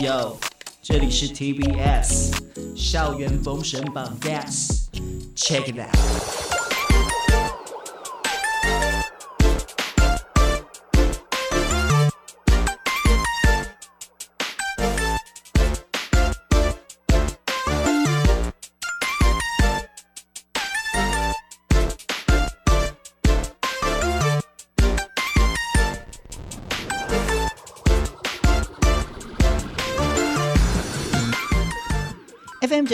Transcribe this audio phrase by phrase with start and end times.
[0.00, 0.36] Yo，
[0.80, 2.32] 这里是 TBS
[2.76, 6.57] 校园封神榜 Yes，Check it out。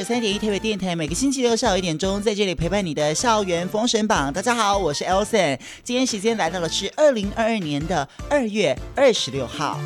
[0.04, 4.30] 三点一台北电台，每个星期六下午一点钟，在这里陪伴你的校园封神榜。
[4.30, 9.80] 大家好，我是 Elson，今天时间来到了是二零二二年的二月二十六号。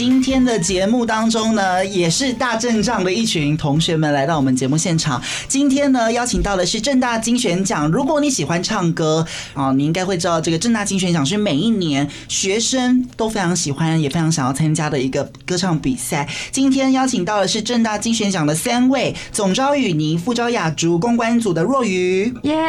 [0.00, 5.22] 今天的节目当中呢，也是大阵仗的一群同学们来到我们节目现场。
[5.46, 7.86] 今天呢，邀请到的是正大金选奖。
[7.90, 16.26] 如果你喜欢唱歌啊，你应该会知道，这个正大金选奖是每一年学生都非常喜欢，也非常想要参加的一个歌唱比赛。
[16.50, 22.32] 今天邀请到的是正大金选奖的三位：总招雨妮、副招雅竹、公关组的若愚。
[22.44, 22.56] 耶。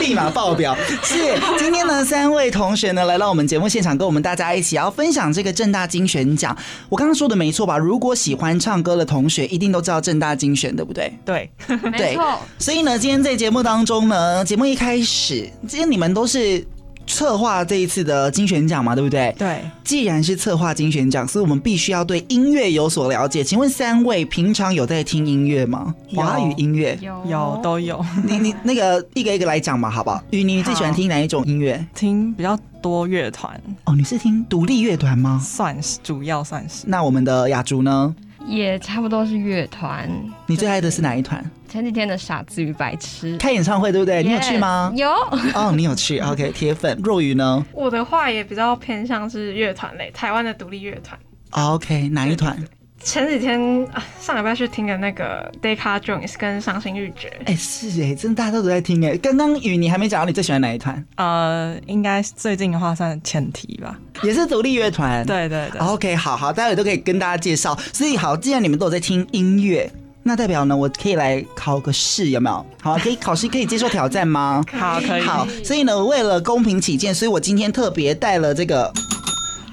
[0.00, 0.74] 立马爆表！
[1.02, 6.56] 是 今天呢，三位同学呢来到我们节目现场，跟我们大家一起要分享这个正大精选奖。
[6.88, 7.76] 我刚刚说的没错吧？
[7.76, 11.12] 如果喜欢唱歌的同学，一定都知道正大精选，对不对？
[11.24, 11.50] 对，
[11.90, 12.38] 没错。
[12.58, 16.66] 所以呢，今天在节目当中呢，节目一开始，今天你们都是。
[17.10, 19.34] 策划这一次的金旋奖嘛，对不对？
[19.38, 19.60] 对。
[19.84, 23.42] 既然是策划金旋奖，所以我们必须要对音乐有所了解。
[23.42, 25.94] 请问三位平常有在听音乐吗？
[26.14, 28.04] 华语音乐有有都有。
[28.24, 30.22] 你你那个一个一个来讲嘛，好不好？
[30.30, 31.84] 宇妮，你最喜欢听哪一种音乐？
[31.94, 33.60] 听比较多乐团。
[33.84, 35.40] 哦，你是听独立乐团吗？
[35.42, 36.84] 算是，主要算是。
[36.86, 38.14] 那我们的雅竹呢？
[38.46, 40.10] 也差不多是乐团。
[40.46, 41.44] 你最爱的是哪一团？
[41.70, 44.92] 前几天的傻子与白痴开演唱会，对不对你有去吗？
[44.96, 45.08] 有
[45.54, 46.18] 哦，你有去。
[46.20, 46.98] OK，铁粉。
[47.02, 47.64] 若雨呢？
[47.72, 51.18] 我的话也比较偏向是乐团类，台湾的独立乐团。
[51.50, 52.56] OK，哪一团？
[53.02, 53.58] 前几天
[53.94, 57.28] 啊，上礼拜去听的那个 Deca Jones 跟伤心欲绝。
[57.46, 59.16] 哎、欸，是哎，真的大家都在听哎。
[59.16, 61.02] 刚刚雨你还没讲到你最喜欢哪一团？
[61.16, 65.24] 呃，应该最近的话算前提吧，也是独立乐团。
[65.24, 65.80] 对对对。
[65.80, 67.74] OK，好好，待会都可以跟大家介绍。
[67.92, 69.90] 所以好，既然你们都有在听音乐。
[70.30, 72.64] 那代表呢，我可以来考个试，有没有？
[72.80, 74.62] 好，可以 考试，可以接受挑战吗？
[74.78, 75.22] 好，可以。
[75.22, 78.92] 好，所以呢，为了公平起见，所以我今天特别带了这个。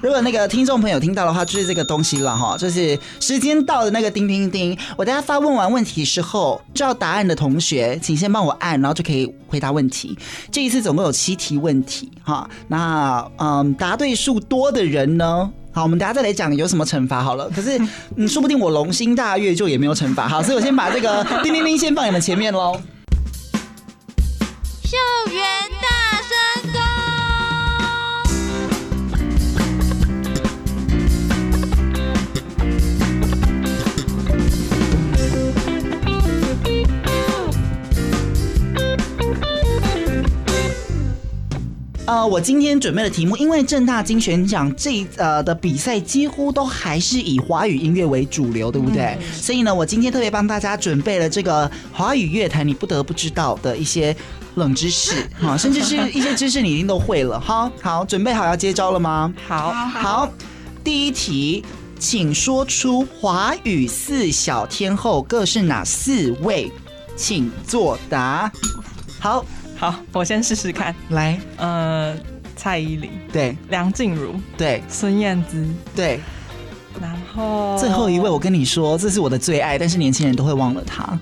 [0.00, 4.76] 如果那个听众朋友听到的话，就是这个东西了哈，就是时间到的那个叮叮叮。
[4.96, 10.18] 我大家发问完问题之后，知道答案的同学，请先帮我按，然后就可以回答问题。
[10.50, 15.48] 这一次总共有七题问题哈，那嗯，答对数多的人呢？
[15.78, 17.48] 好，我们等下再来讲有什么惩罚好了。
[17.50, 17.80] 可是，
[18.16, 20.26] 嗯，说不定我龙心大悦就也没有惩罚。
[20.26, 22.76] 好，所以我先把这个叮铃铃先放你们前面喽。
[42.08, 49.14] 呃，我今天准备的题目，因为正大金选奖这呃的比赛几乎都还是以华语音乐为主流，对不对？
[49.20, 54.16] 嗯、所以呢，我今天特别帮大家准备了这个华语乐坛你不得不知道的一些
[54.54, 57.38] 冷知识哈，甚至是一些知识你一定都会了。
[57.38, 59.30] 哈，好，准备好要接招了吗？
[59.46, 60.32] 好，好，
[60.82, 61.62] 第一题，
[61.98, 66.72] 请说出华语四小天后各是哪四位？
[67.18, 68.50] 请作答。
[69.20, 69.44] 好。
[69.78, 70.94] 好，我先试试看。
[71.10, 72.14] 来，呃，
[72.56, 76.20] 蔡依林，对；梁静茹，对；孙燕姿，对。
[77.00, 81.16] 然后最后一位，我跟你说，这是我的最爱，但是年轻人都会忘了她。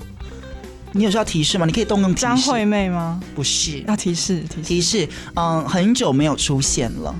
[0.93, 1.66] 你有需要提示吗？
[1.66, 3.21] 你可以动用张惠妹吗？
[3.34, 4.62] 不是，要提示，提示。
[4.62, 7.15] 提示，嗯，很久没有出现了，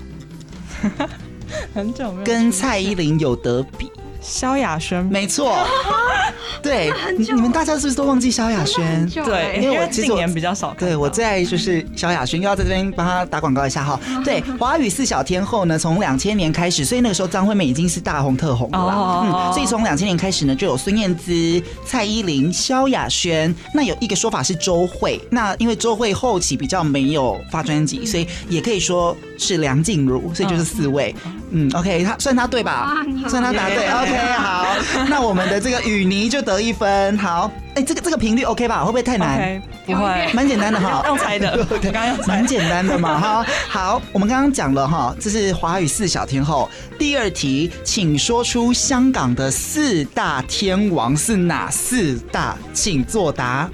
[1.75, 2.25] 很久没有。
[2.25, 3.91] 跟蔡依林有得比。
[4.19, 5.55] 萧亚轩，没错，
[6.77, 9.09] 对，你们大家是不是都忘记萧亚轩？
[9.09, 10.75] 对，因为我近年比较少。
[10.77, 13.99] 对，我最爱就是萧亚轩，又要在这边帮他打广告一下哈。
[14.23, 19.49] 对， 华语四小天后呢，从两千年开始，所以那个时候张惠妹已经是大红特红了啦。
[19.49, 23.53] 嗯，所以从两千年开始呢，就有孙燕姿、蔡依林、萧亚轩。
[23.73, 31.15] 那有一个说法是周蕙，那因为周蕙后期比较没有发专辑，所以也可以说是梁静茹，所以就是四位。
[31.51, 33.05] 嗯，OK，他算他对吧？
[33.27, 34.33] 算他答对，OK。
[34.33, 34.67] 好，
[35.09, 37.17] 那我们的这个雨妮就得一分。
[37.17, 38.81] 好，哎、欸，这个这个频率 OK 吧？
[38.83, 41.03] 会不会太难不会， 蛮简单的哈。
[41.07, 43.19] 用猜的，刚刚用猜，蛮简单的嘛。
[43.19, 46.69] 哈，好，我们刚刚讲了哈，这是华语四小天后。
[46.99, 52.57] 第二题，请说出香港的四大天王是哪四大？
[52.73, 53.69] 请作答。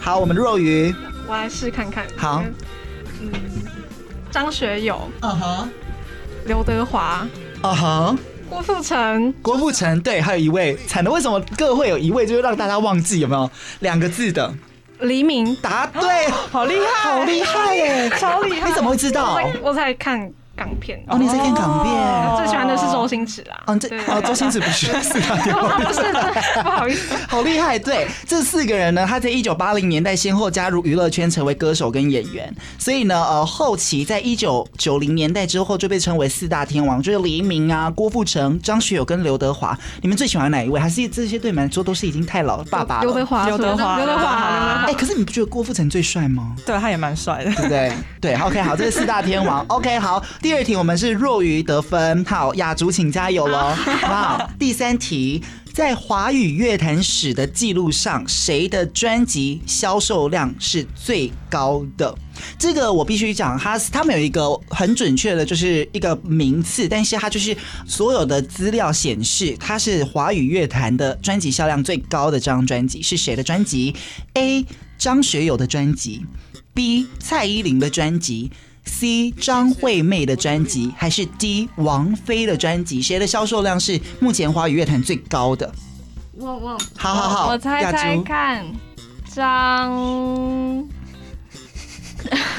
[0.00, 0.94] 好，我们的若妤，
[1.26, 2.04] 我来试看看。
[2.16, 2.52] 好，嗯，
[4.30, 5.68] 张学友、嗯哼，
[6.46, 7.26] 刘德华、
[7.62, 8.16] 啊哈，
[8.48, 10.76] 郭富城、郭富城，对，还有一位。
[10.86, 13.50] 惨的，为什么各会有一位就是让大家忘记有没有？
[13.80, 14.52] 两个字的。
[15.00, 18.68] 黎明，答对，好厉害，好厉害耶，超厉害！
[18.68, 19.38] 你怎么会知道？
[19.62, 23.62] 我在看港片哦，你在看港片，哦最喜欢的是周星驰啊。
[23.66, 26.02] 嗯，这哦，周星驰不是四大天王， 不是，
[26.62, 27.78] 不好意思， 好厉害。
[27.78, 32.52] 对，这四个人呢，他在一九八零年代先后加入娱乐圈，成为歌手跟演员。
[32.78, 39.78] 所以呢，呃，后期在一九九零年代之后就被称为四大天王，就是黎明啊、郭富城、张学友跟刘德华。
[40.02, 40.80] 你们最喜欢哪一位？
[40.80, 43.00] 还是这些对你们来说都是已经太老了爸爸？
[43.02, 44.84] 刘德华，刘德华，刘德华，刘德华。
[44.86, 46.54] 哎，可是你不觉得郭富城最帅吗？
[46.66, 47.92] 对，他也蛮帅的，对不对？
[48.20, 49.64] 对，OK，好，这是四大天王。
[49.68, 54.50] OK，好，第二题我们是弱于得分，好，雅竹请加油喽， 好？
[54.58, 55.42] 第三题，
[55.72, 62.14] 在华语乐坛史的记录上，谁的专辑销售量是最高的？
[62.58, 67.56] 这个我必须讲，他他们有一个很准确的，就是一个名次，但是它就是
[67.86, 73.94] 所有的资料显示，它是华语乐坛的专辑销量最高的这张专辑是谁的专辑
[74.34, 74.64] ？A.
[74.96, 76.24] 张学友的专辑
[76.74, 77.06] ，B.
[77.20, 78.50] 蔡依林的专辑。
[78.88, 83.00] C 张惠妹的专辑还是 D 王菲的专辑？
[83.00, 85.70] 谁的销售量是目前华语乐坛最高的？
[86.36, 88.64] 我我好好好，我猜猜看，
[89.34, 89.92] 张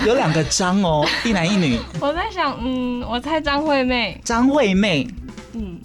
[0.06, 1.80] 有两个张哦， 一男一女。
[2.00, 4.20] 我在想，嗯，我猜张惠妹。
[4.24, 5.08] 张惠妹，
[5.54, 5.80] 嗯，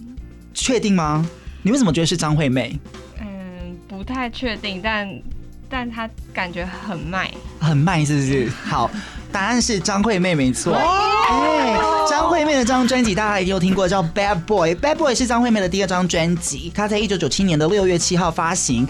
[0.52, 1.26] 确定吗？
[1.62, 2.78] 你为什么觉得是张惠妹？
[3.20, 5.08] 嗯，不太确定，但
[5.74, 7.28] 但她感觉很卖，
[7.58, 8.48] 很卖是不是？
[8.64, 8.88] 好。
[9.32, 10.72] 答案是张惠妹，没错。
[10.72, 11.76] 哎，
[12.08, 14.72] 张惠妹的这张专辑大家一定有听过，叫《Bad Boy》。
[14.80, 18.86] 《Bad Boy》是张惠妹的第二张专辑，她在一九九七年的六月七号发行，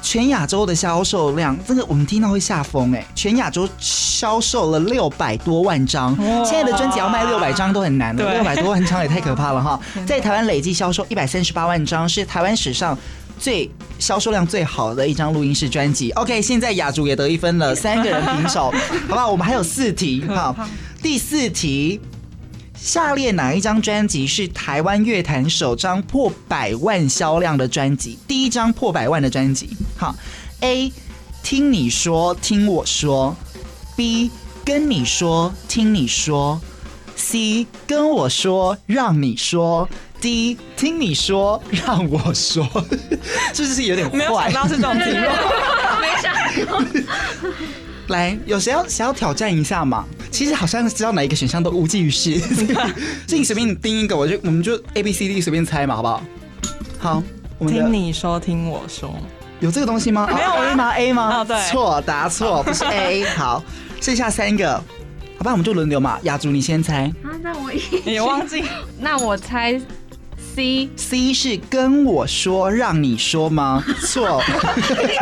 [0.00, 3.04] 全亚洲的销售量，这个我们听到会吓疯哎！
[3.14, 9.78] 全亚洲销售了六百多万张，现在的专辑要卖六百张都很难了，六百多万张也太可怕了哈！
[10.08, 12.96] 在台湾累计销售一百三十八万张，是台湾史上
[13.42, 13.68] 最
[13.98, 16.12] 销售量最好的一张录音室专辑。
[16.12, 19.28] OK，现在雅竹也得一分了， 三个人平手，好不好？
[19.28, 20.56] 我们还有四题，好，
[21.02, 22.00] 第四题，
[22.72, 28.16] 下列哪一张专辑是台湾乐坛首张破百万销量的专辑？
[28.28, 30.14] 第一张破百万的专辑，好
[30.60, 30.92] ，A，
[31.42, 33.34] 听你说，听我说
[33.96, 34.30] ；B，
[34.64, 36.60] 跟你说，听你说
[37.16, 39.88] ；C，跟我说，让你说。
[40.22, 42.64] 第一，听你说，让我说，
[43.52, 44.16] 是不是有点坏？
[44.16, 45.26] 没有想到是这种题目，
[46.00, 46.32] 没想
[46.64, 46.80] 过。
[48.06, 50.04] 来，有谁要想要挑战一下吗？
[50.30, 52.38] 其实好像知道哪一个选项都无济于事，
[53.26, 56.22] 所以你随便定一个，我就我们就 A B C D 随便猜嘛，好不好？
[57.00, 57.22] 好，
[57.58, 59.12] 我们听你说，听我说，
[59.58, 60.28] 有这个东西吗？
[60.32, 61.38] 没有 A 吗？A 吗？
[61.40, 63.24] 哦，对，错，答错，不是 A。
[63.24, 63.60] 好，
[64.00, 64.80] 剩下三个，
[65.36, 66.16] 好吧，我们就轮流嘛。
[66.22, 67.12] 雅竹，你先猜。
[67.24, 67.72] 啊，那我
[68.04, 68.62] 也忘记。
[69.00, 69.80] 那我猜。
[70.54, 73.82] C C 是跟我说，让你说吗？
[74.04, 74.42] 错。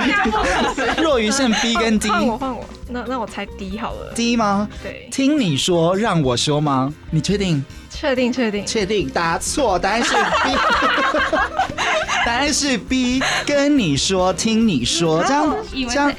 [1.01, 2.09] 若余剩 B 跟 D。
[2.09, 4.13] 换我换我，那那我猜 D 好了。
[4.15, 4.69] D 吗？
[4.83, 5.09] 对。
[5.13, 6.93] 听你说，让我说吗？
[7.11, 7.65] 你确定？
[7.91, 9.09] 确定确定确定。
[9.11, 10.57] 答错，答案是 B。
[12.27, 16.13] 答案是 B，跟你说，听你说，这样这样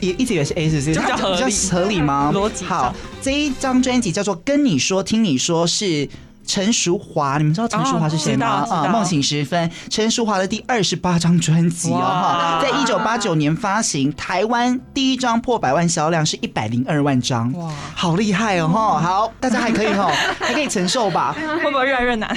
[0.00, 1.00] 也一直以为是 A，是不是？
[1.00, 2.30] 比较合理，比较合理吗？
[2.34, 6.08] 逻辑好，这一张专辑叫做《跟你说，听你说》，是。
[6.50, 8.66] 陈淑华，你们知道陈淑华是谁吗？
[8.68, 21.36] 啊，梦醒时分，陈淑华的第二十八张专辑哦，哈，在一九八九年发行，台湾第一张破百万销量是一百零二万张，哇，好厉害哦，哈，好，大家还可以哈， 还可以承受吧？
[21.62, 22.36] 会不会越来越难？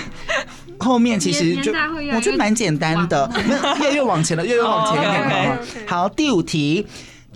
[0.77, 1.73] 后面其实就
[2.13, 3.27] 我觉得蛮简单的，
[3.81, 5.59] 越越往前了，越越往前一点。
[5.87, 6.85] 好，第五题，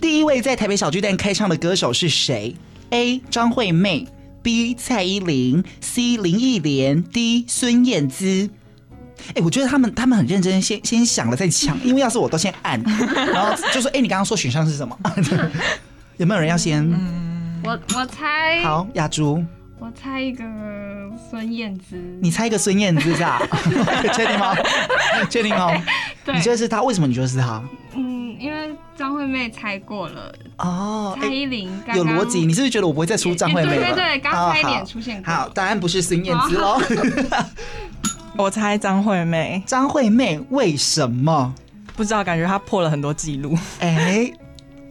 [0.00, 2.54] 第一位在台北小巨蛋开唱的歌手是谁
[2.90, 3.20] ？A.
[3.28, 4.06] 张惠妹。
[4.48, 8.48] B 蔡依林，C 林忆莲，D 孙燕姿。
[9.28, 12.82] 哎、欸，我觉得他们他们很认真，先先想了再抢， 因为要是我都先按，
[13.34, 14.98] 然后就说：“哎、欸，你刚刚说选项是什么？
[16.16, 19.44] 有没有人要先？”嗯、我我猜好，雅珠，
[19.78, 20.42] 我猜一个
[21.30, 21.98] 孙燕姿。
[22.22, 23.42] 你猜一个孙燕姿是吧？
[24.14, 24.56] 确定吗？
[25.28, 25.70] 确定吗。
[26.24, 26.80] 对你觉得是他？
[26.82, 27.62] 为什么你觉得是他？
[27.94, 31.16] 嗯，因为张惠妹猜过了哦。
[31.20, 33.86] 蔡依林刚刚有逻辑，你是不是觉得我不会再出张惠妹了？
[33.86, 35.32] 对对对，刚差一点出现过。
[35.32, 36.80] 好，答案不是孙燕姿喽。
[38.36, 39.62] 我猜张惠妹。
[39.66, 41.54] 张惠妹为什么？
[41.96, 43.56] 不知道，感觉她破了很多记录。
[43.80, 44.30] 哎，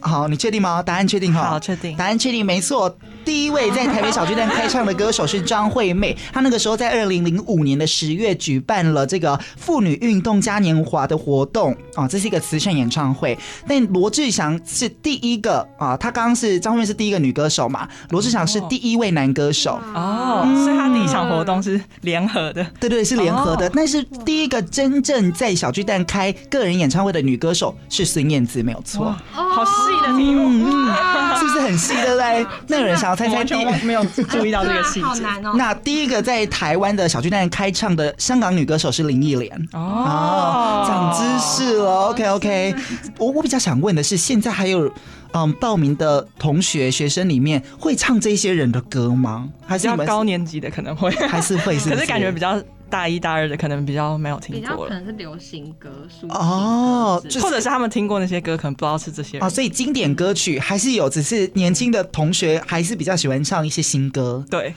[0.02, 0.84] 好，你确定吗？
[0.84, 1.44] 答案确定哈？
[1.52, 1.96] 好，确定。
[1.96, 2.98] 答案确定，没错。
[3.28, 13.38] 第一位在台北小巨蛋开唱的歌手是张惠妹， 她那个时候在二零零五年的十月举办了这个妇女运动嘉年华的活动啊，这是一个慈善演唱会。
[13.68, 23.68] 但罗志祥是第一个啊，他刚刚是张惠妹是第一个女歌手嘛，罗志祥是第一位男歌手哦，嗯、所以他第一场活动是联合的，对对，是联合的。
[23.68, 29.14] 哦、但是第一个真正在小巨蛋开个人演唱会的女歌手是孙燕姿，没有错。
[29.34, 29.72] 好细
[30.08, 32.46] 的题目，嗯，是不是很细的嘞？
[32.68, 35.04] 那有人想要猜猜第一个没有注意到这个细节？
[35.06, 35.54] 好难哦。
[35.56, 42.10] 那第一个在台湾的小巨蛋开唱的香港女歌手是林忆莲哦，长知识了。
[42.10, 42.76] OK OK，
[43.18, 44.92] 我我比较想问的是，现在还有
[45.34, 49.50] 嗯报名的同学学生里面会唱这些人的歌吗？
[49.66, 51.90] 还是比较高年级的可能会，还是会是？
[51.94, 52.62] 可是感觉比较。
[52.90, 55.90] 大一、大二的可能比较没有听过，比较可能是流行歌，
[56.30, 59.46] 哦，或者是他们听过那些歌，可能不知道是这些人。
[59.46, 64.44] 哦，所以经典歌曲还是有，只是年轻的同学还是比较喜欢唱一些新歌。
[64.50, 64.74] 对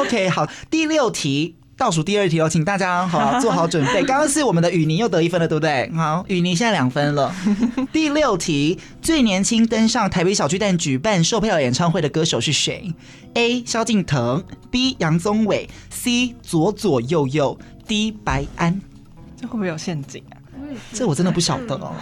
[0.00, 1.56] ，OK，好，第六题。
[1.76, 4.04] 倒数第二题哦，请大家好 做好准备。
[4.04, 5.90] 刚刚是我们的雨妮又得一分了，对不对？
[5.94, 7.34] 好，雨妮现在两分了。
[7.92, 12.92] 第六题，最年轻登上台北小巨蛋举办售票演唱会的歌手是谁
[13.34, 13.64] ？A.
[13.66, 14.94] 萧敬腾，B.
[15.00, 16.34] 杨宗纬，C.
[16.42, 18.12] 左左右右，D.
[18.12, 18.80] 白安。
[19.40, 20.38] 这会不会有陷阱啊？
[20.92, 21.92] 这我真的不晓得哦，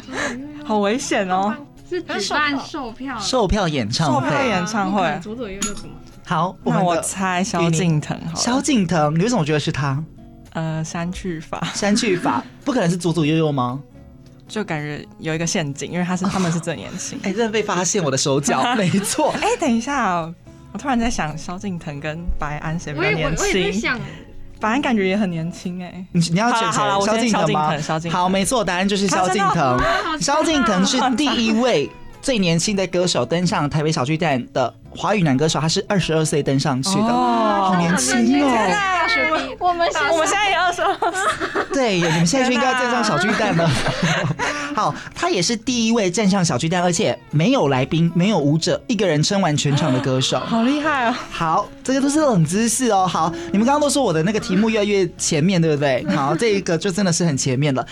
[0.64, 1.54] 好危险哦！
[1.88, 5.94] 是举办售票售票演唱会，售票演唱会，左左右右怎么？
[6.26, 8.20] 好，那我猜萧敬腾。
[8.34, 10.02] 萧敬腾，你为什么觉得是他？
[10.54, 13.80] 呃，删去法，删去法， 不可能是左左右右吗？
[14.48, 17.16] 就感觉有一个陷阱，因为他是他们是最年轻。
[17.22, 19.32] 哎，真的被发现我的手脚， 没错。
[19.40, 20.20] 哎，等一下，
[20.72, 23.46] 我突然在想，萧敬腾跟白安谁比较年轻？
[23.46, 24.00] 我也在想，
[24.58, 26.04] 白安感觉也很年轻哎。
[26.10, 27.06] 你你要选谁？
[27.06, 27.72] 萧敬腾吗？
[28.10, 29.80] 好，没错，答案就是萧敬腾。
[30.20, 31.88] 萧敬腾是第一位
[32.26, 34.74] 最年轻的歌手登上台北小巨蛋的。
[34.90, 39.56] 华语男歌手，他是二十二岁登上去的，哦、好年轻哦！
[39.60, 43.70] 我们我们现在也二十二岁，对，你们现在就应该站上小巨蛋了。
[44.74, 51.16] 好，他也是第一位站上小巨蛋，而且没有来宾，没有舞者，一个人撑完全场的歌手，好厉害啊！
[51.30, 53.06] 好，这个都是冷知识哦。
[53.06, 56.04] 好，你们刚刚都说我的那个题目越来越前面对不对？
[56.08, 57.86] 好，这一个就真的是很前面了。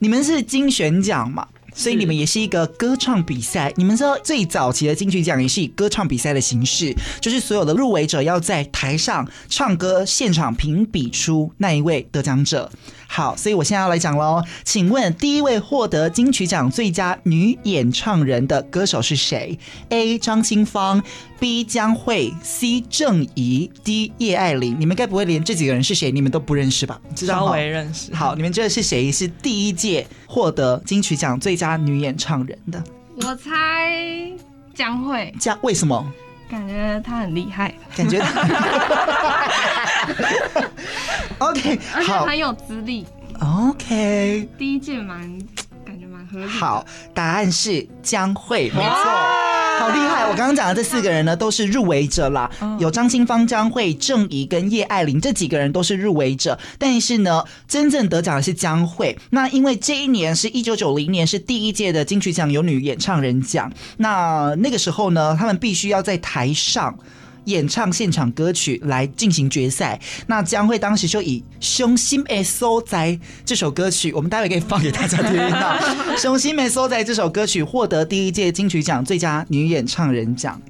[0.00, 1.46] 你们是金旋奖嘛？
[1.74, 12.70] 所以你们也是一个歌唱比赛，你们知道最早期的金曲奖也是以歌唱比赛的形式，就是所有的入围者要在台上唱歌，现场评比出那一位得奖者。
[13.12, 20.16] 好，所以我现在要来讲喽，请问第一位获得金曲奖最佳女演唱人的歌手是谁？A.
[20.16, 21.02] 张清芳
[21.40, 21.64] ，B.
[21.64, 22.80] 江蕙，C.
[22.88, 24.12] 郑怡，D.
[24.18, 24.76] 叶爱玲。
[24.78, 27.00] 你们该不会连这几个人是谁你们都不认识吧？
[27.16, 27.46] 知道吗？
[27.46, 28.14] 稍微认识。
[28.14, 32.80] 好，你们觉得是谁是第一届获得金曲奖最佳女演唱人的？
[33.16, 34.30] 我猜
[34.72, 35.34] 江蕙。
[35.40, 36.06] 江为什么？
[36.48, 38.20] 感觉她很厉害，感觉。
[41.40, 43.04] OK， 而且很有资历。
[43.40, 45.20] OK，第一届蛮
[45.84, 46.46] 感觉蛮合理。
[46.46, 50.24] 好，答案是江蕙，没错，好厉害！
[50.28, 59.16] 我刚刚讲的这四个人呢，都是入围者啦，有张清芳、江蕙、郑怡跟叶爱玲这几个人都是入围者，但是呢，真正得奖的是江蕙。
[59.30, 66.94] 那因为这一年是一九九零年，是第一届的金曲奖有女演唱人奖，那那个时候呢，他们必须要在台上。
[67.50, 73.08] 演唱现场歌曲来进行决赛，那将会当时就以《伤心的所在》
[73.44, 75.78] 这首歌曲，我们待会可以放给大家听到，
[76.16, 80.60] 《伤心的所在》这首歌曲获得第一届金曲奖最佳女演唱人奖，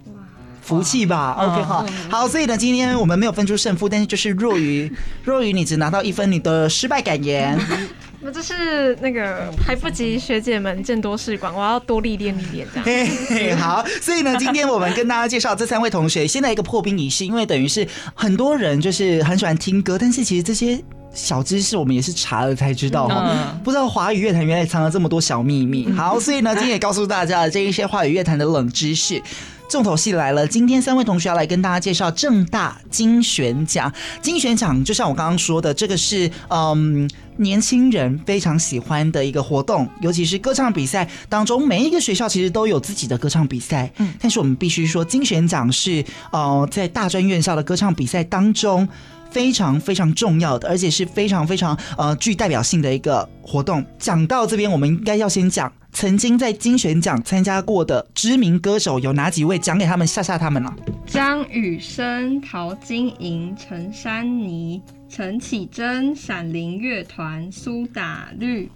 [0.62, 4.90] 福气吧？OK 哈，好，所以呢，今天我们没有分出胜负，但是就是若愚，
[5.22, 7.58] 若愚你只拿到一分，你的失败感言。
[8.22, 12.84] 那这是那个还不及学姐们见多识广，我要多历练历练这样。
[12.84, 20.78] 嘿嘿，好，所以呢，今天我们跟大家介绍这三位同学，现在一个破冰仪式，因为等于是很多人就是很喜欢听歌，但是其实这些
[21.14, 25.90] 小知识我们也是查了才知道哈，嗯、不知道华语乐坛原来藏了这么多小秘密。
[25.92, 29.22] 好， 所以呢，今天也告诉大家这一些华语乐坛的冷知识。
[29.70, 33.92] 重头戏来了，今天三位同学要来跟大家介绍正大金选奖。
[34.20, 43.90] 金选奖就像我刚刚说的，这个是嗯年轻人非常喜欢的一个活动，尤其是歌唱比赛当中，每一个学校其实都有自己的歌唱比赛。
[43.98, 48.88] 嗯，但是我们必须说，金选奖是呃在大专院校的歌唱比赛当中
[49.30, 53.84] 非常非常重要的，而且是非常非常呃具代表性的一个活动。
[53.98, 55.72] 讲到这边，我们应该要先讲。
[55.92, 59.58] 曾经在金选奖参加过的知名歌手有哪几位？
[59.58, 60.72] 讲给他们吓吓他们了。
[61.04, 68.70] 张雨生、陶晶莹、陈珊妮、陈绮贞、闪灵乐团、苏打绿，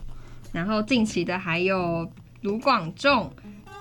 [0.51, 2.11] 然后近期的还有
[2.41, 3.31] 卢广仲、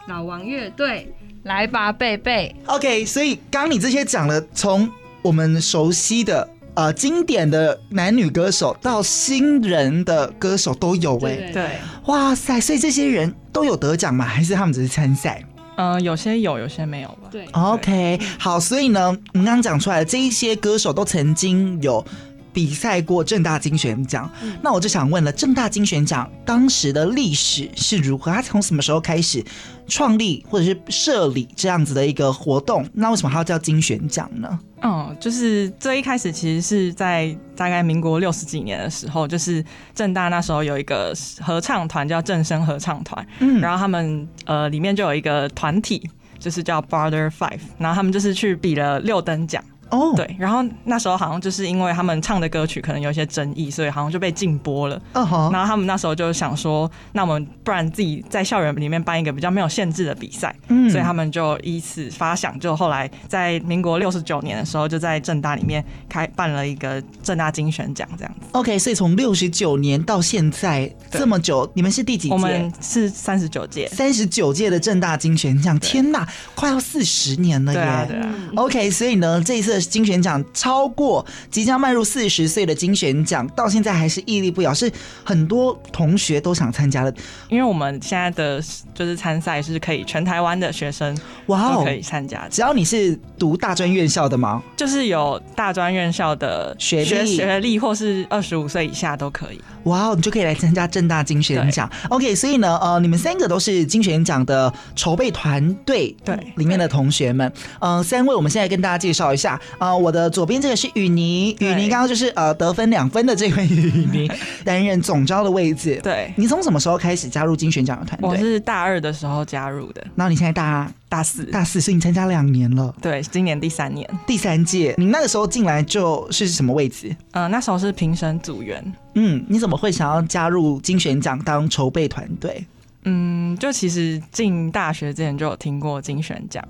[0.08, 2.56] 老王乐队，来吧，贝贝。
[2.68, 4.88] OK，所以刚你这些讲了，从
[5.24, 11.70] 我们熟悉的呃经典的男女歌手到新人的歌手都有哎、对对，
[12.06, 12.62] 哇塞！
[12.62, 14.24] 所以这些人都有得奖吗？
[14.26, 15.44] 还是他们只是参赛？
[15.76, 17.30] 嗯、有些有，有些没有吧。
[17.32, 22.06] 对，OK，好，所以呢，我们刚刚讲出来的这一些歌手都曾经有
[22.54, 24.30] 比赛过正大金选奖。
[24.62, 28.32] 那我就想问了，正大金选奖当时的历史是如何？
[28.32, 29.44] 它从什么时候开始
[29.88, 32.88] 创立或者是设立这样子的一个活动？
[32.94, 34.60] 那为什么它要叫金选奖呢？
[34.82, 39.64] 嗯，就是最一开始其实是在大概民国六十几年的时候，就是
[39.96, 49.64] 正大那时候有一个合唱团叫正声合唱团，嗯然后他们呃里面就有一个团体，就是叫 Brother Five，然后他们就是去比了六等奖。
[49.94, 55.00] 哦，，对，然后那时候好像就是因为他们唱的歌曲可能有一些争议，所以好像就被禁播了。
[55.14, 68.48] 嗯哼，然后他们那时候就想说，那我们不然自己在校园里面办一个比较没有限制的比赛，嗯所以他们就依此发想，就后来在民国六十九年的时候，就在正大里面开办了一个正大金选奖这样子。
[68.54, 72.74] OK，所以从六十九年到现在这么久，你们是第几届我们？
[72.82, 77.80] 是三十九届，三十九届的正大金选奖，天哪，快要四十年了耶！
[77.80, 84.92] 对啊对啊，OK，所以呢，这一次的金选奖超过即将迈入四十岁的金选奖，到现在还是屹立不摇，是
[85.24, 87.14] 很多同学都想参加的。
[87.50, 88.62] 因为我们现在的
[88.94, 91.94] 就是参赛是可以全台湾的学生哇可！
[91.94, 94.62] 以参加的，只要你是读大专院校的吗？
[94.76, 99.62] 就是有大专院校的学历学学历或是二十五岁以下都可以。
[99.84, 101.90] 哇哦，你就可以来参加正大金选奖。
[102.10, 107.52] OK，所以呢，呃，你们三个都是金选奖的筹备团队对里面的同学们。
[107.80, 109.60] 呃，三位，我们现在跟大家介绍一下。
[109.80, 114.32] 呃，我的左边这个是雨妮，雨妮刚刚就是呃得分两分的这位雨妮，
[114.64, 116.00] 担任总招的位置。
[116.04, 118.30] 对，你从什么时候开始加入金选奖的团队？
[118.30, 124.08] 我是大二的时候加入的，然后你现在大大四，大四，所以你参加两年了，对，今年第三年。
[124.26, 124.96] 第三届。
[124.98, 127.16] 你那个时候进来就是什么位置？
[127.32, 128.84] 嗯、那时候是评审组员。
[129.16, 132.66] 嗯，你怎么会想要加入金选奖当筹备团队？
[133.06, 136.64] 嗯，就其实进大学之前就有听过金选奖，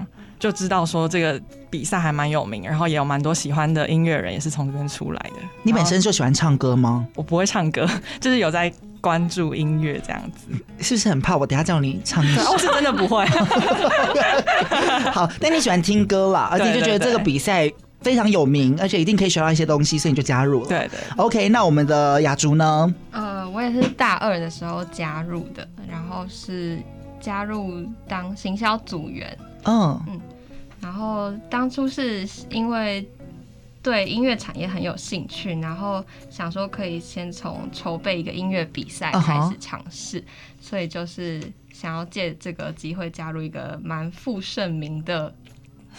[0.44, 5.38] 就知道说这个比赛还蛮有名，然后也有蛮多喜欢的音乐人也是从这边出来的。
[5.63, 7.08] 你本身就喜欢唱歌吗？
[7.15, 7.88] 我不会唱歌，
[8.20, 10.50] 就是有在关注音乐这样子。
[10.80, 12.52] 是不是很怕我等下叫你唱一对，首？
[12.52, 13.26] 我是真的不会。
[15.13, 20.67] 好，但你喜欢听歌啦，而且就觉得这个比赛非常有名，而且一定可以学到一些东西，所以你就加入了。
[20.67, 22.94] 对对，OK，那我们的雅竹呢？
[23.12, 26.80] 呃，我也是大二的时候加入的，然后是
[27.22, 30.20] 加入当行销组员，嗯嗯，
[30.84, 33.08] 然后当初是因为
[33.82, 40.24] 对音乐产业很有兴趣，然后想说可以先从筹备一个音乐比赛开始尝试
[40.62, 41.41] 所以就是
[41.74, 45.34] 想要借这个机会加入一个蛮负盛名的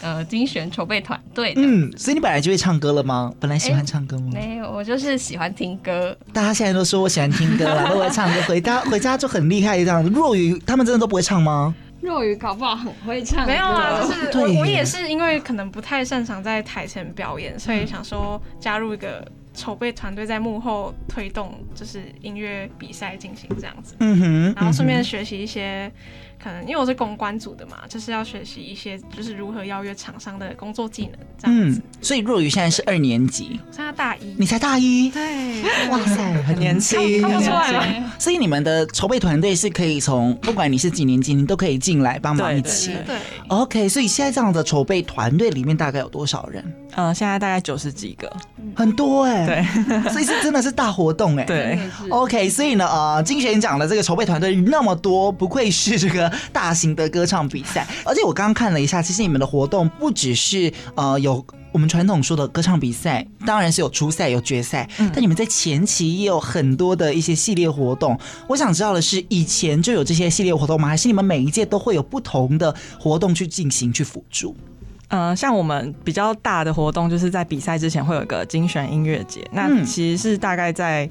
[0.00, 1.52] 呃精选筹备团队。
[1.56, 3.32] 嗯，所以你本来就会唱歌了吗？
[3.38, 4.30] 本来喜欢唱歌吗？
[4.32, 6.16] 没有，我就是喜欢听歌。
[6.32, 10.02] 大家现在都说我喜欢听歌啦， 都会唱歌，回家回家就很厉害这样。
[10.04, 11.74] 若雨他们真的都不会唱吗？
[12.04, 25.90] 若雨搞不好很会唱，没有啊，就是我我也是因为可能不太擅长在台前表演，所以想说加入一个筹备团队，在幕后推动就是音乐比赛进行这样子，嗯哼，然后顺便学习一些
[26.44, 31.80] 可能因为我是公关组的嘛，就是要学习一些就是如何邀约厂商的工作技能这样子。
[31.80, 38.02] 嗯。，所以若雨现在是二年级，我现在大一，你才大一，对，哇塞，很年轻，看不出来很年轻。
[38.02, 38.12] 吗？
[38.18, 42.88] 所以你们的筹备团队是可以从不管你是几年级，你都可以进来帮忙一起。
[42.88, 43.16] 对对
[43.48, 46.62] ，OK，所以现在这样的筹备团队里面大概有多少人？
[46.96, 48.30] 嗯、现在大概九十几个。
[48.76, 49.64] 很多哎、对。
[50.12, 51.78] 所以是真的是大活动哎、对
[52.10, 57.86] ，OK，所以呢，呃，金旋奖的这个筹备团队那么多，不愧是这个大型的歌唱比赛。
[58.04, 68.18] 而且我刚刚看了一下，其实你们的活动不只是呃有我们传统说的歌唱比赛，当然是有初赛有决赛，但你们在前期也有很多的一些系列活动。
[68.48, 70.88] 我想知道的是，以前就有这些系列活动吗？
[70.88, 74.56] 还是你们每一届都会有不同的活动去进行去辅助？
[75.08, 81.08] 嗯、像我们比较大的活动，就是在比赛之前会有一个精选音乐节，那嗯其实是大概在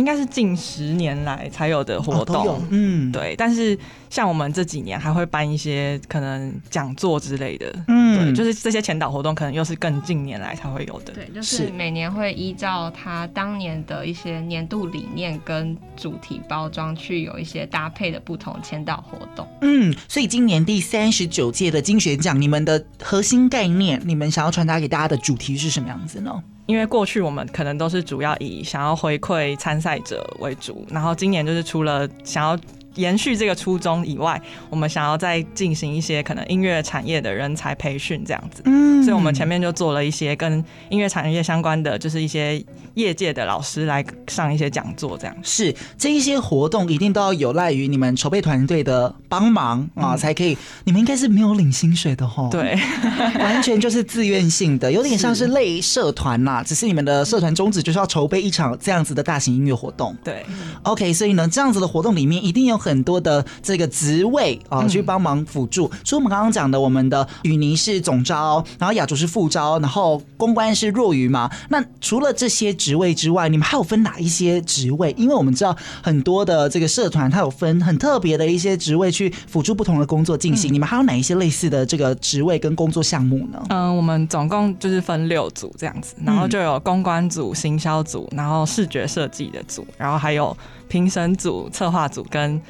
[0.00, 2.58] 应该是近十年来才有的活动。
[2.70, 11.12] 嗯，对，但是像我们这几年还会办一些可能讲座之类的，嗯对，就是这些前导活动可能又是更近年来才会有的。
[11.12, 19.46] 对，就是是每年会依照他当年的一些年度理念跟主题包装，去有一些搭配的不同签到活动。
[19.60, 26.42] 嗯，所以今年第三十九届的金学奖，你们的核心概念，你们想要传达给大家的主题是什么样子呢？
[26.70, 32.56] 因为过去我们可能都是主要以想要回馈参赛者为主，然后今年就是除了想要
[32.96, 38.62] 延续这个初衷以外，我们想要再进行一些可能音乐产业的人才培训这样子。
[38.64, 42.62] 嗯，所以我们前面就做了一些跟音乐产业相关的，就是一些
[42.94, 45.36] 业界的老师来上一些讲座这样。
[45.42, 50.56] 是这一些活动一定都要有赖于你们筹备团队的帮忙啊，才可以。
[50.84, 52.48] 你们应该是没有领薪水的哦？
[52.50, 52.76] 对，
[53.38, 56.62] 完全就是自愿性的，有点像是类社团呐。
[56.66, 60.16] 只是你们的社团宗旨就是要筹备一场这样子的大型音乐活动。
[60.24, 60.44] 对
[60.82, 65.90] ，OK，所以呢，这样子的活动里面一定有很多的这个职位啊，去帮忙辅助。
[66.04, 71.50] 所以我们刚刚讲的，我们的雨妮是总招，然后雅竹是副招，然后公关是若愚嘛。
[71.68, 75.14] 那除了这些职位之外，你们还有分哪一些职位？
[75.18, 80.72] 因为我们知道很多的这个社团，它有分很特别的一些职位去辅助不同的工作进行。
[80.72, 83.62] 你们还有哪一些类似的这个职位跟工作项目呢？
[83.68, 90.56] 嗯，我们总共就是分六组这样子，然后就有公关组、行销组，然后视觉设计的组，然后还有
[90.90, 92.60] 评审组、策划组跟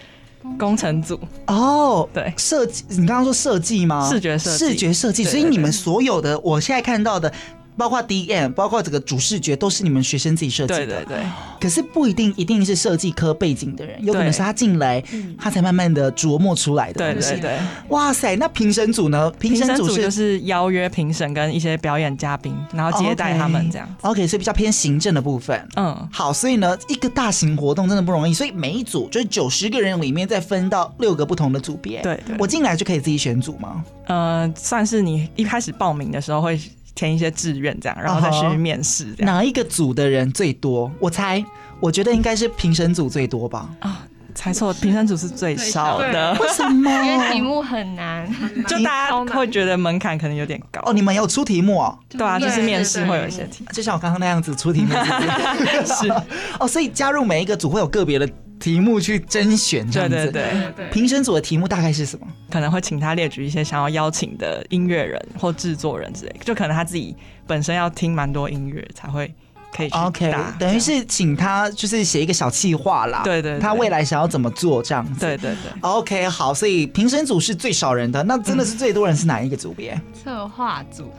[0.56, 1.18] 工程组。
[1.48, 4.08] 哦，对，设计，你刚刚说设计吗？
[4.08, 5.24] 视觉设计，视觉设计。
[5.24, 7.32] 所以你们所有的，我现在看到的。
[7.76, 10.86] 包括 DM，包括这个主视觉，都是你们学生自己设计的。
[10.86, 11.18] 对对对。
[11.60, 15.02] 可是不一定一定是设计科背景的人，有可能是他进来，
[15.38, 17.12] 他才慢慢的琢磨出来的。
[17.12, 17.58] 对对对。
[17.88, 19.30] 哇塞，那评审组呢？
[19.38, 23.88] 评审组就是邀约评审跟一些表演嘉宾，然后接待他们这样。
[24.00, 25.68] Okay, OK，所以比较偏行政的部分。
[25.76, 32.00] 嗯，好，所以呢，一个大型活动真的不容易，所以每一组就是九十个人里面再分到六个不同的组别。
[32.02, 32.36] 对对。
[32.38, 33.84] 我进来就可以自己选组吗？
[34.06, 36.60] 呃，算是你一开始报名的时候会。
[37.00, 39.06] 填一些志愿这样，然后再去面试。
[39.20, 40.92] 哪一个组的人最多？
[40.98, 41.42] 我猜，
[41.80, 43.70] 我觉得应该是评审组最多吧。
[43.78, 46.36] 啊，猜错，评审组是最少的。
[46.38, 46.90] 为什么？
[46.90, 48.30] 因为题目很难，
[48.68, 50.82] 就大家会觉得门槛可能有点高。
[50.84, 51.98] 哦，你们有出题目哦？
[52.10, 54.92] 对啊，就是面试会有一些题，就像我刚刚那样子出题目。
[55.86, 56.12] 是
[56.58, 58.28] 哦，所以加入每一个组会有个别的。
[58.60, 60.86] 题目去甄选这样子，对对对。
[60.90, 62.26] 评审组的题目大概是什么？
[62.50, 69.34] 可能会请他列举一些想要邀请的音乐人或制作人之类，就可能他自己本身要听蛮多音乐才会
[69.74, 69.96] 可以去。
[69.96, 73.22] OK，等于是请他就是写一个小企划啦。
[73.24, 73.60] 对，对对。
[73.60, 75.20] 他未来想要怎么做这样子？
[75.20, 75.72] 对对对。
[75.80, 79.98] OK，好，所以评审组是最少人的，那真的是最多人是哪一个组别？
[80.22, 81.10] 策划组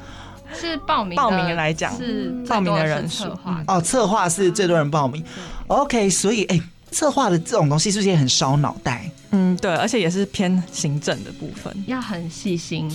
[0.54, 5.24] 是报名报名来讲是报名的人数哦，策划是最多人报名。
[5.66, 6.56] OK，所以哎。
[6.56, 9.10] 欸策划的这种东西是不是也很烧脑袋？
[9.32, 12.92] 嗯，对，而且也是偏行政的部分，要很细心。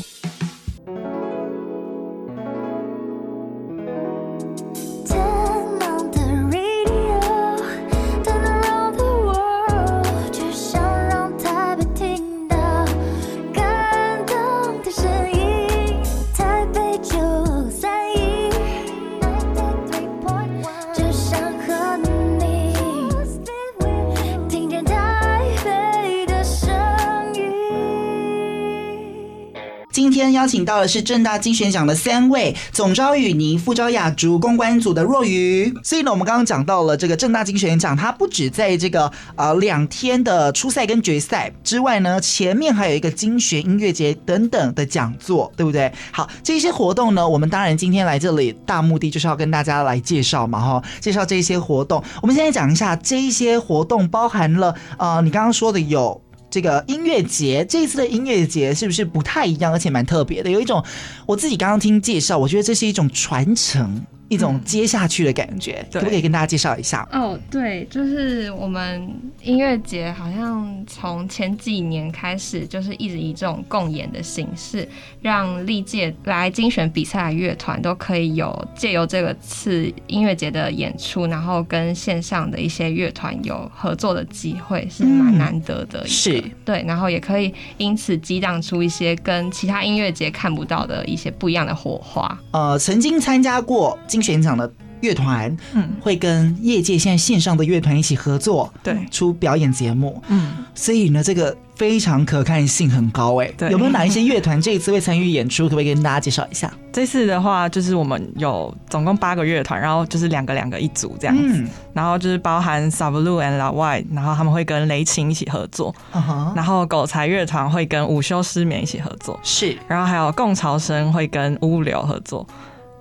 [30.46, 35.74] 邀请到的是正大金选奖的三位总召雨妮、副召雅竹、公关组的若愚。
[35.82, 45.92] 所以呢，我们刚刚讲到了这个正大金选奖，它不止在这个呃两天的初赛跟决赛之外呢，前面还有一个金选音乐节等等的讲座，对不对？
[46.12, 52.00] 好，这些活动呢，我们当然今天来这里大目的就是要跟大家来介绍嘛，哈，介绍这些活动。
[52.22, 56.22] 我们现在讲一下这一些活动包含了呃，你刚刚说的有。
[56.56, 60.50] 这个音乐节，这一次的音乐节是不是不太一样，而且蛮特别的？
[60.50, 60.82] 有一种
[61.26, 64.06] 我自己刚刚听介绍，我觉得这是一种传承。
[64.28, 67.06] 一种接下去的感觉，嗯、可不可以跟大家介绍一下？
[67.12, 69.08] 哦，对，就是我们
[69.42, 74.88] 音乐节好像从前几年开始，就是一直以这种共演的形式，
[75.22, 86.00] 让历届来精选比赛的乐团都可以有借由这个次音乐节的演出，然后跟线上的一些乐团有合作的机会，是蛮难得的。
[86.00, 86.08] 嗯。
[86.08, 92.36] 是，对，然后也可以因此激荡出一些跟其他音乐节看不到的一些不一样的火花。
[92.50, 93.96] 呃，曾经参加过。
[94.16, 94.70] 金选奖的
[95.02, 105.64] 乐团，嗯，会跟业界现在线上的乐团一起合作，对，出表演节目，嗯，所以呢，这个非常可看性很高，哎，对，有没有哪一些乐团这一次会参与演出？
[105.64, 106.72] 可不可以跟大家介绍一下？
[106.90, 122.46] 这次的话，就是我们有总共八个乐团，然后就是两个两个一组这样子，嗯、然后就是包含 Savulu and La White，然后他们会跟雷琴一起合作，uh huh、然后狗才乐团会跟午休失眠一起合作，是，然后还有共潮生会跟物流合作。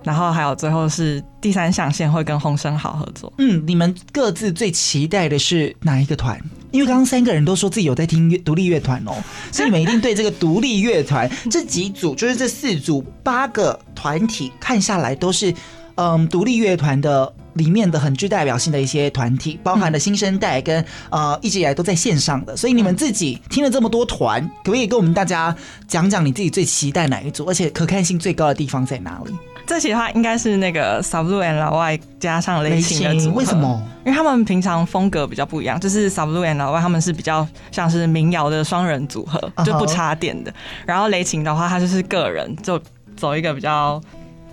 [0.06, 3.32] 然后还有最后是第三象限会跟洪生豪合作。
[3.38, 6.40] 嗯，你们各自最期待的是哪一个团？
[6.70, 9.16] 因为刚刚三个人都说自己有在听乐独立乐团哦，
[9.50, 15.52] 所以你们一定对这个独立乐团 这几组，就是这四组八个团体看下来都是
[15.96, 22.56] 嗯独立乐团的里面的很具代表性的一些团体，包含了新生代跟呃一直以来都在线上的。
[22.56, 25.54] 所以你们自己听了这么多团，可不可以跟我们大家
[25.88, 29.34] 讲讲你自己最期待哪一组，而且可看性最高的地方在哪里？
[29.66, 33.36] 这期的话应该是那个 SAVALOO and LAWAI 加上雷擎的组合。
[33.36, 33.82] 为什么？
[34.04, 40.52] 因为他们平常风格比较不一样，就是 SAVALOO and LAWAI 他们是比较像是民谣的双人组合，就不插电的。
[40.52, 40.58] Uh -huh.
[40.86, 42.80] 然后雷擎的话，他就是个人，就
[43.16, 44.00] 走一个比较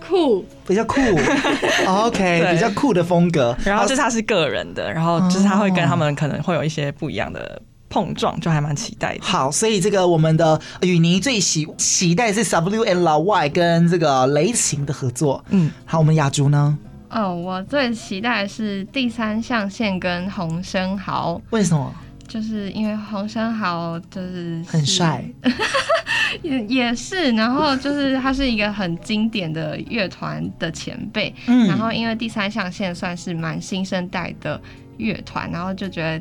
[0.06, 1.00] 酷，比较酷，
[1.86, 3.56] OK，比较酷的风格。
[3.64, 7.60] 然后就是他是个人的，然后就是他会跟他们可能会有一些不一样的。
[7.90, 9.20] 碰撞就还蛮期待的。
[9.22, 15.44] 好，所以这个我们的雨妮最喜期待是 SAVALOO and LAWAI 跟这个雷擎的合作。
[15.50, 16.76] 嗯，好，我们雅竹呢？
[17.10, 21.40] 哦，我最期待的是第三象限跟洪生豪。
[21.50, 21.94] 为什么？
[22.26, 25.24] 就是因为洪生豪就是，是很帅，
[26.42, 27.30] 也也是。
[27.32, 31.34] 然后就是他是一个很经典的乐团的前辈。
[31.46, 34.60] 嗯，然后因为第三象限算是蛮新生代的
[34.96, 36.20] 乐团，然后就觉得。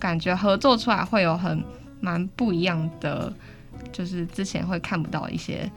[0.00, 1.60] 感觉合作出来会有很
[2.00, 3.32] 蛮不一样的，
[3.90, 5.68] 就是之前会看不到一些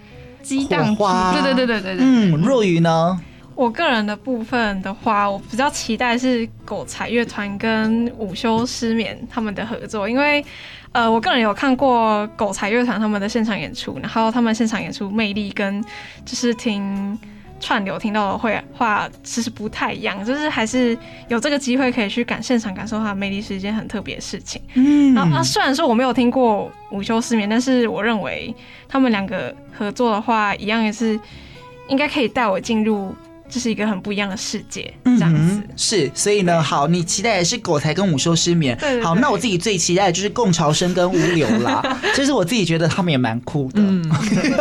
[0.44, 2.06] 激荡花，对对对对对对。
[2.06, 3.20] 嗯，若雨呢？
[3.56, 10.44] 我个人的部分的话，我比较期待是狗才乐团跟午休失眠他们的合作，因为
[10.92, 15.82] 呃，我个人有看过狗才乐团他们的现场演出，然后他们现场演出魅力跟
[16.26, 17.18] 就是听。
[17.64, 24.60] 串流听到的会话其实不太一样，就是还是有这个机会可以去感现场感受它的魅力，是一件很特别的事情。
[24.74, 28.52] 嗯，然后啊，虽然说我没有听过午休失眠，但是我认为
[28.90, 31.20] 他们两个合作的话，一样也是
[31.88, 33.14] 应该可以带我进入。
[33.52, 42.00] 这是一个很不一样的世界，这样子、嗯、是，所以呢，好，你期待的是狗才跟午休失眠，好，那我自己最期待的就是共潮生跟无流啦。
[42.16, 44.10] 其实我自己觉得他们也蛮酷的，嗯，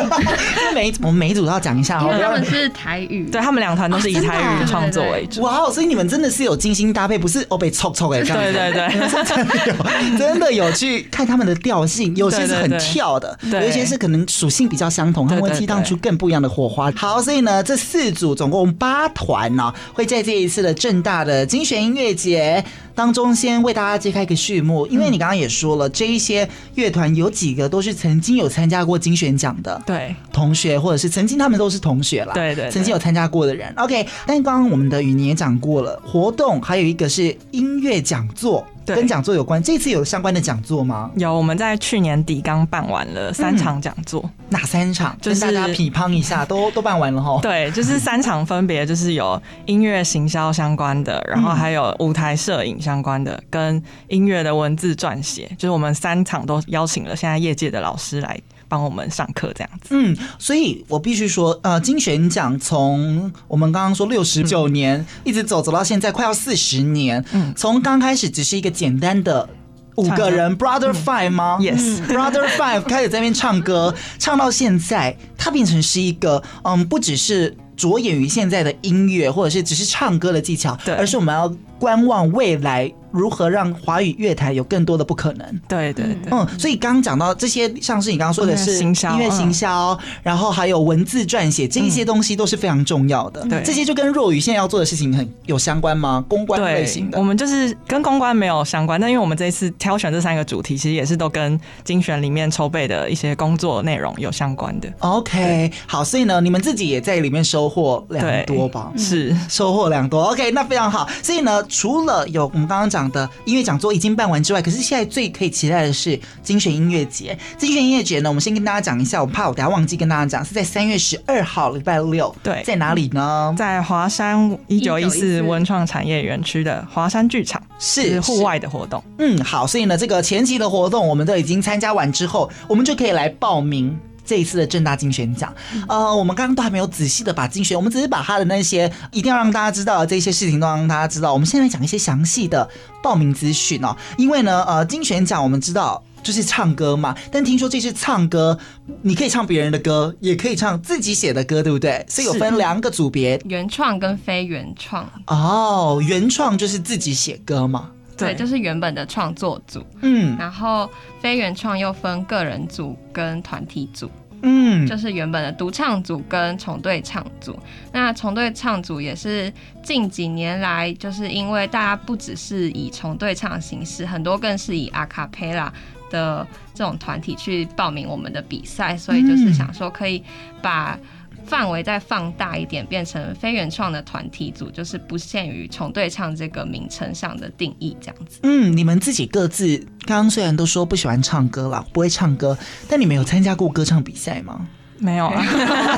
[0.74, 16.90] 每一我们每一组都要讲一下，因为他们是台语，对他们两团都是以台语创作为主，哇，所以你们真的是有精心搭配，不是哦被凑凑哎，对对对， 真的有真的有去看他们的调性，有些是很跳的，有一些是可能属性比较相同，他们会激荡出更不一样的火花。
[16.96, 19.72] 好，所以呢，这四组总共八团呢。
[19.92, 22.64] 会在这一次的正大的精选音乐节
[22.94, 24.86] 当中，先为大家揭开一个序幕。
[24.86, 33.72] 因为你刚刚也说了，这一些乐团有几个都是曾经有参加过精选奖的对同学，或者是曾经他们都是同学啦，对对，曾经有参加过的人。
[33.76, 38.66] OK，但刚刚我们的雨妮也讲过了，活动还有一个是音乐讲座。
[38.86, 41.10] 跟讲座有关，这次有相关的讲座吗？
[41.16, 44.20] 有，我们在去年底刚办完了三场讲座。
[44.24, 45.16] 嗯，哪三场？
[45.20, 47.38] 就是大家批判一下，都 都办完了哈。
[47.42, 58.40] 对，就是三场，分别就是有音乐行销相关的，然后还有舞台摄影相关的，跟音乐的文字撰写，就是我们三场都邀请了现在业界的老师来。
[58.70, 69.48] 帮我们上课这样子，嗯，所以我必须说，呃，金旋奖从我们刚刚说六十九年一直走走到现在，快要四十年，嗯，从刚开始只是一个简单的
[69.96, 71.58] 五个人 Brother Five 吗？
[71.60, 82.92] 嗯，Yes，Brother Five 开始在那边唱歌，唱到现在，它变成是一个，嗯，不只是着眼于现在的音乐，或者是只是唱歌的技巧，对，而是我们要观望未来。
[83.12, 85.60] 如何让华语乐坛有更多的不可能？
[85.66, 93.44] 对对对，嗯，所以刚刚讲到这些，像是你刚刚说的是音乐行销，然后还有文字撰写，这些东西都是非常重要的。
[93.48, 96.24] 对，这些就跟若雨现在要做的事情很有相关吗？
[96.28, 97.18] 公关类型的？
[97.18, 104.88] 我们就是跟公关没有相关，但因为我们这一次挑选这三个主题，其实也是都跟精选里面筹备的一些工作内容有相关的。
[105.00, 108.92] OK，好，所以呢，你们自己也在里面收获良多吧？
[108.96, 110.22] 是收获良多。
[110.26, 111.10] OK，那非常好。
[111.24, 113.00] 所以呢，除了有我们刚刚讲。
[113.10, 117.36] 的音乐讲座已经办完之外，可是现在最可以期待的是精选音乐节。
[117.58, 122.32] 精选音乐节呢，我们先跟大家讲一下，我怕我等下忘记跟大家讲，是在三月十二号礼拜六。
[122.40, 123.52] 对，在哪里呢？
[123.58, 129.02] 在华山一九一四文创产业园区的华山剧场，是户外的活动。
[129.18, 133.98] 嗯，好，所以呢，这个前期的活动我们都已经参加完之后，我们就可以来报名。
[134.30, 135.52] 这一次的正大金选奖，
[135.88, 141.32] 呃，我们刚刚都还没有仔细的把金选，我们只是把他的那些一定要让大家知道的这些事情都让大家知道。
[141.32, 142.70] 我们现在讲一些详细的
[143.02, 148.56] 报名资讯哦，因为呢，呃，金选奖我们知道就是唱歌嘛，但听说这次唱歌，
[149.02, 152.06] 你可以唱别人的歌，也可以唱自己写的歌，对不对？
[152.08, 155.04] 所以有分两个组别，原创跟非原创。
[155.26, 157.90] 哦，原创就是自己写歌嘛？
[158.16, 159.84] 对，就是原本的创作组。
[160.02, 160.88] 嗯，然后
[161.20, 164.08] 非原创又分个人组跟团体组。
[164.42, 167.58] 嗯，就是原本的独唱组跟重对唱组。
[167.92, 175.72] 那重对唱组也是近几年来，就是因为大家不只是以重对唱形式，很多更是以阿卡贝拉
[176.10, 180.22] 的这种团体去报名我们的比赛，所以就是想说可以
[180.62, 180.98] 把
[181.44, 188.40] 范围再放大一点，变成非原创的团体组，就是不限于重对唱这个名称上的定义，这样子。
[188.42, 189.76] 嗯，你们自己各自
[190.06, 192.56] 刚刚虽然都说不喜欢唱歌了，不会唱歌，
[192.88, 194.66] 但你们有参加过歌唱比赛吗？
[194.98, 195.42] 没有啊，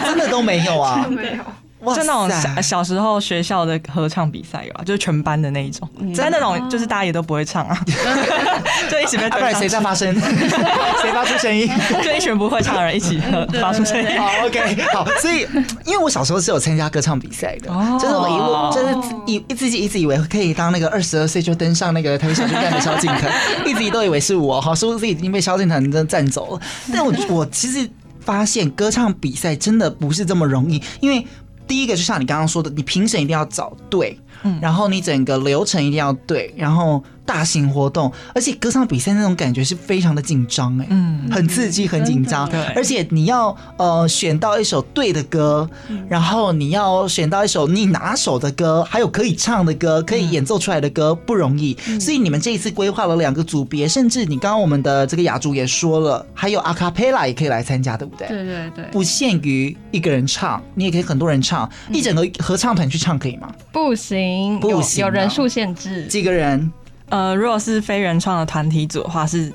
[0.04, 1.44] 真的都没有啊，没有。
[1.96, 7.78] 就那种小小时候学校的合唱比赛有啊，就是全班的那一种，在、嗯、那种就是大家也都不会唱啊，
[8.90, 9.28] 就一起被。
[9.32, 10.14] 不然谁在发声？
[11.00, 11.66] 谁发出声音？
[12.04, 13.20] 就一群不会唱的人一起
[13.60, 14.20] 发出声音。
[14.20, 15.06] 好， OK，好。
[15.20, 15.46] 所以，
[15.86, 23.30] 因为我小时候是有参加歌唱比赛的，哦、就是我一路就是以一自己一直以为可以当那个二十二岁就登上那个台北小巨蛋的萧敬腾，
[23.64, 26.60] 一直都以为是我，好，是不是已经被萧敬腾真占走了？
[26.92, 27.88] 但我我其实
[28.20, 31.26] 发现歌唱比赛真的不是这么容易，因为。
[31.66, 37.02] 第一个就像你刚刚说的，你评审一定要找对，嗯，然后你整个流程一定要对，然后。
[37.24, 45.68] 大型活动，而且歌唱比赛那种感觉是非常的紧张哎，嗯，很刺激，很紧张，对，而且你要呃选到一首对的歌，
[46.08, 58.28] 然后你要选到一首你拿手的歌，还有可以唱的歌，可以演奏出来的歌不容易，所以你们这一次规划了两个组别，甚至你刚刚我们的这个雅竹也说了，还有阿卡佩拉也可以来参加，对不对？
[58.28, 63.52] 对对对，不限于一个人唱，你也可以很多人唱，一整个合唱团去唱可以吗？
[63.72, 66.70] 不行，不行，有人数限制，几个人？
[67.12, 69.52] 呃，如果是非原创的团体组的话，是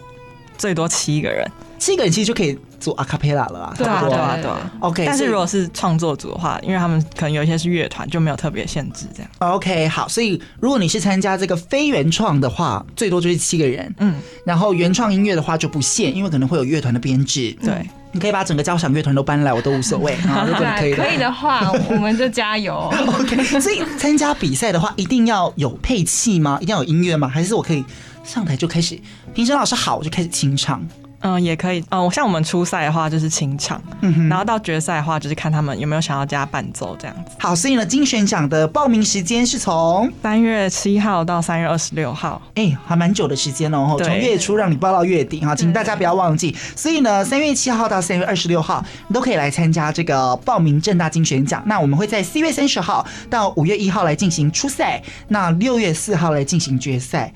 [0.60, 1.44] 最多七个人，
[1.78, 3.74] 七个人其实就可以做阿卡贝拉了啊。
[3.78, 4.72] 对啊，对啊，对啊。
[4.80, 9.30] OK，但是如果是创作组的话，因为他们可能有一些是乐团，就没有特别限制这样。
[9.40, 13.94] OK，好，所以如果你是参加这个非原创的话，最多就是七个人。
[14.00, 17.56] 嗯，然后原创音乐的话就不限，因为可能会有乐团的编制。
[17.64, 17.74] 对。
[17.74, 20.14] 嗯你可以把整个交响乐团都搬来，我都无所谓。
[20.26, 22.74] 啊如果你可以的，可以的话，我们就加油。
[23.20, 26.58] OK，所以参加比赛的话，一定要有配器吗？
[26.60, 27.28] 一定要有音乐吗？
[27.28, 27.84] 还是我可以
[28.24, 28.98] 上台就开始？
[29.36, 30.82] 评审老师好，我就开始清唱。
[31.22, 31.84] 嗯，也可以。
[31.90, 37.32] 嗯，像我们初赛的话就是清唱，嗯，然后到决赛的话就是看他们有没有想要加伴奏这样子。
[37.40, 43.96] 好，所以呢，金选奖的报名时间是从三月七号到三月二十六号，哎、欸，还蛮久的时间哦。
[43.98, 46.56] 从月初让你报到月底哈，请大家不要忘记。
[46.76, 51.64] 所以呢，三月七号到三月二十六号，你都可以来参加这个报名正大金选奖。
[51.66, 57.34] 那我们会在四月三十号到五月一号来进行初赛，那六月四号来进行决赛。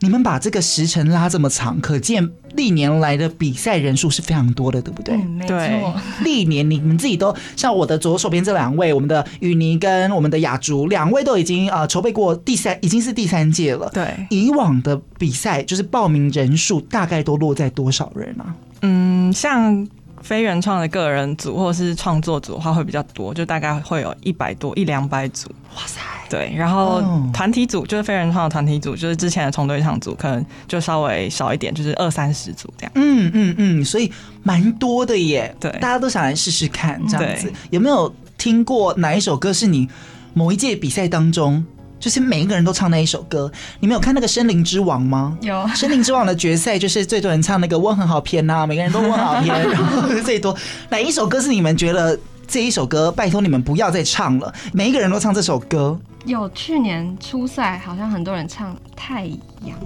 [0.00, 5.14] 你们把这个时程拉这么长，可见历年来的比赛人数是非常多的，对不对？
[5.14, 5.94] 嗯，没错。
[6.24, 13.90] 历年你们自己都像我的左手边这两位，我们的雨妮跟我们的雅竹两位都已经呃筹备过第三，已经是第三届了。
[13.92, 18.54] 对，以往的比赛就是报名人数大概都落在多少人啊？
[18.82, 19.86] 嗯，像。
[20.22, 25.50] 非原创的个人组或是创作组的话会比较多，就大概会有一百多一两百组。
[25.74, 25.98] 哇塞！
[26.30, 32.92] 对，然后团体组就是非人创的团体组，就是之前的重对唱组，可能就稍微少一点，就是二三十组这样。
[32.94, 34.10] 嗯嗯嗯，所以
[34.44, 35.54] 蛮多的耶。
[35.58, 37.52] 对，大家都想来试试看这样子。
[37.70, 39.88] 有没有听过哪一首歌是你
[40.32, 41.62] 某一届比赛当中？
[41.98, 45.36] 就是每一个人都唱那一首歌，你们有看那个《森林之王》吗？
[45.42, 50.56] 有，《森林之王》的决赛就是最多人唱那个问很好偏呐，每个人都问好偏，然后 最多
[50.88, 52.18] 哪一首歌是你们觉得
[52.50, 54.52] 这一首歌拜托你们不要再唱了？
[54.72, 55.96] 每一个人都唱这首歌。
[56.26, 59.78] 有去年初赛好像很多人唱《太阳》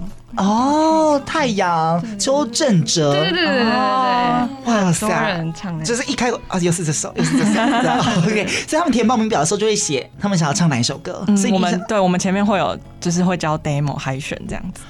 [0.43, 7.61] 哦，《太阳》邱正哲，对对对对对对，哇塞，人唱就是一开啊，又是这首，又是这首，
[8.27, 8.45] OK。
[8.47, 11.23] 所以他们填报名表的时候就会写他们想要唱哪一首歌。
[11.37, 14.81] 所以我们对我们前面会有就是会教 demo 海选这样子，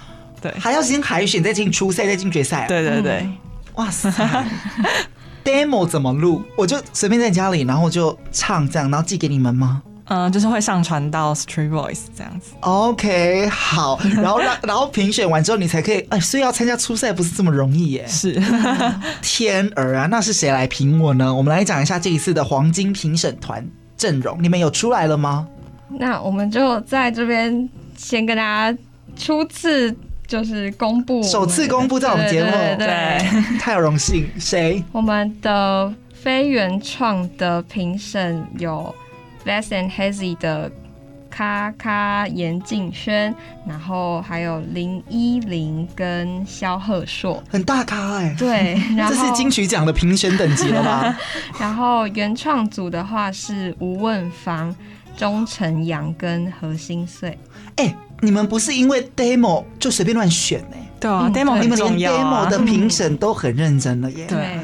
[0.42, 2.66] 对，还要先海选再进初赛再进决赛。
[2.68, 3.30] 对对对，
[3.76, 4.10] 哇塞
[5.46, 6.44] ，demo 怎么录？
[6.58, 9.82] 我就随便在家里，然后就唱这样，然后寄给你们吗？
[10.08, 12.52] 嗯，就是会上传到 Street Voice 这样子。
[12.60, 18.06] OK，好，然后让 然后评选完之后，你才可以哎，所以要参加初赛不是这么容易耶。
[18.08, 18.40] 是，
[19.24, 21.34] 天儿啊，那是谁来评我呢？
[21.34, 25.48] 我们来讲一下这一次的黄金评审团阵容，你们有出来了吗？
[25.90, 28.78] 那我们就在这边先跟大家
[29.16, 29.96] 初次
[30.28, 33.20] 就是公布，首次公布在我们节目，对，
[33.60, 34.30] 太有荣幸。
[34.40, 34.84] 谁？
[34.92, 38.94] 我们的非原创的评审有。
[39.46, 40.72] Vast and Hazy 的
[41.30, 43.32] 咔咔严敬轩，
[43.68, 48.36] 然后还有林依林跟萧贺硕，很大咖哎、欸。
[48.40, 51.16] 对， 然后这是金曲奖的评审等级了吧？
[51.62, 54.76] 然后原创组的话是吴问芳、
[55.16, 57.38] 钟成阳跟何心碎。
[57.76, 60.92] 哎、欸，你们不是因为 demo 就随便乱选呢、欸？
[61.00, 64.26] 对啊，demo 你们连 demo 的评审都很认真了耶。
[64.28, 64.60] 对，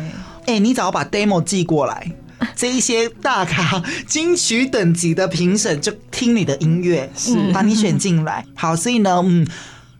[0.45, 2.11] 哎，你只要把 demo 寄过来。
[2.55, 8.43] 这一些大咖金曲等级的评审就听你的音乐，是把你选进来。
[8.55, 9.45] 好，所以呢，嗯，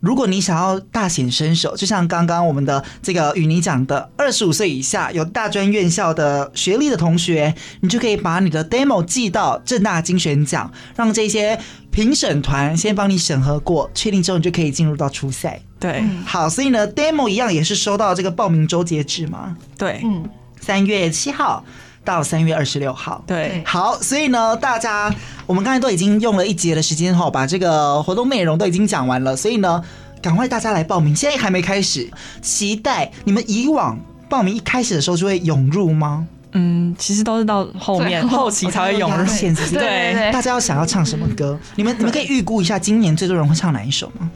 [0.00, 11.56] 如果你想要大显身手，就像刚刚我们的这个与你讲的，二十五岁以下有大专院校的学历的同学，你就可以把你的 demo 寄到正大精选奖，让这些
[11.92, 15.60] 评审团先帮你审核过，确定之后你就可以进入到初赛。
[15.78, 19.56] 对，好，所以呢，demo 一样也是收到这个报名周截止嘛？
[19.78, 20.28] 对，嗯，
[20.60, 21.64] 三月七号。
[22.04, 25.14] 到三月二十六号，对，好，所以呢，大家
[25.46, 29.80] 我们刚才都已经用了一节的时间哈，把这个活动内容都已经讲完了，所以呢，
[30.20, 33.96] 赶快大家来报名，现在还没开始，期待你们以往
[34.28, 36.26] 报名一开始的时候就会涌入吗？
[36.52, 41.58] 嗯，其实都是到后面后期才会涌入，现实对，大家要想要唱什么歌？
[41.76, 44.30] 你们你们可以预估一下今年最多人会唱哪一首吗？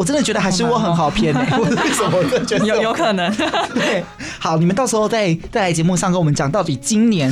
[0.00, 2.16] 我真的觉得还是我很好骗呢、欸， 为什么？
[2.16, 3.30] 我觉得 有有可能。
[3.74, 4.02] 对，
[4.38, 7.30] 好，你们到时候再在来节目上跟我们讲，到底今年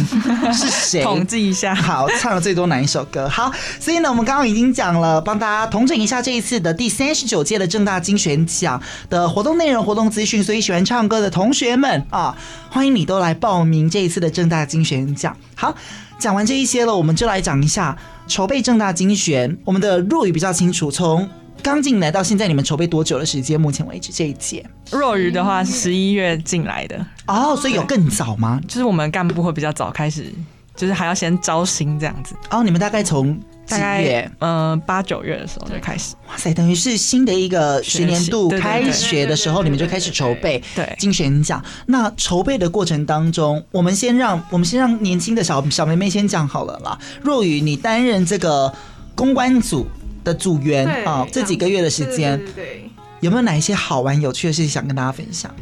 [0.53, 3.27] 是谁 统计一下，好，唱了最多哪一首歌？
[3.27, 3.51] 好，
[3.81, 10.45] 所以呢，我们刚刚已经讲了，帮大家统整一下这一次的第三十九届的正大精选奖的活动内容、活动资讯。
[10.45, 12.37] 所以喜欢唱歌的同学们啊，
[12.69, 15.35] 欢迎你都来报名这一次的正大精选奖。
[15.55, 15.75] 好，
[16.19, 17.97] 讲完这一些了，我们就来讲一下
[18.27, 19.57] 筹备正大精选。
[19.64, 21.27] 我们的若雨比较清楚，从
[21.63, 23.61] 刚进来到现在，你们筹备多久的时间？
[23.61, 28.61] 目前为止这一届，若雨的话是，十一月进来的哦，所以有更早吗？
[28.67, 30.33] 就是我们干部会比较早开始，
[30.75, 32.35] 就是还要先招新这样子。
[32.51, 36.15] 哦，你们大概从大概嗯八九月的时候就开始。
[36.29, 41.63] 哇塞，等于是新的一个学年度开学的时候，你们就开始筹备对精选奖。
[41.87, 46.99] 那筹备的过程当中，我们先让我们先让年轻的小小妹妹先讲好了啦。
[47.21, 48.73] 若雨，你担任这个
[49.15, 49.87] 公关组
[50.29, 52.89] 的组员啊，这几个月的时间，对，
[53.20, 55.53] 有没有哪一些好玩有趣的事情想跟大家分享？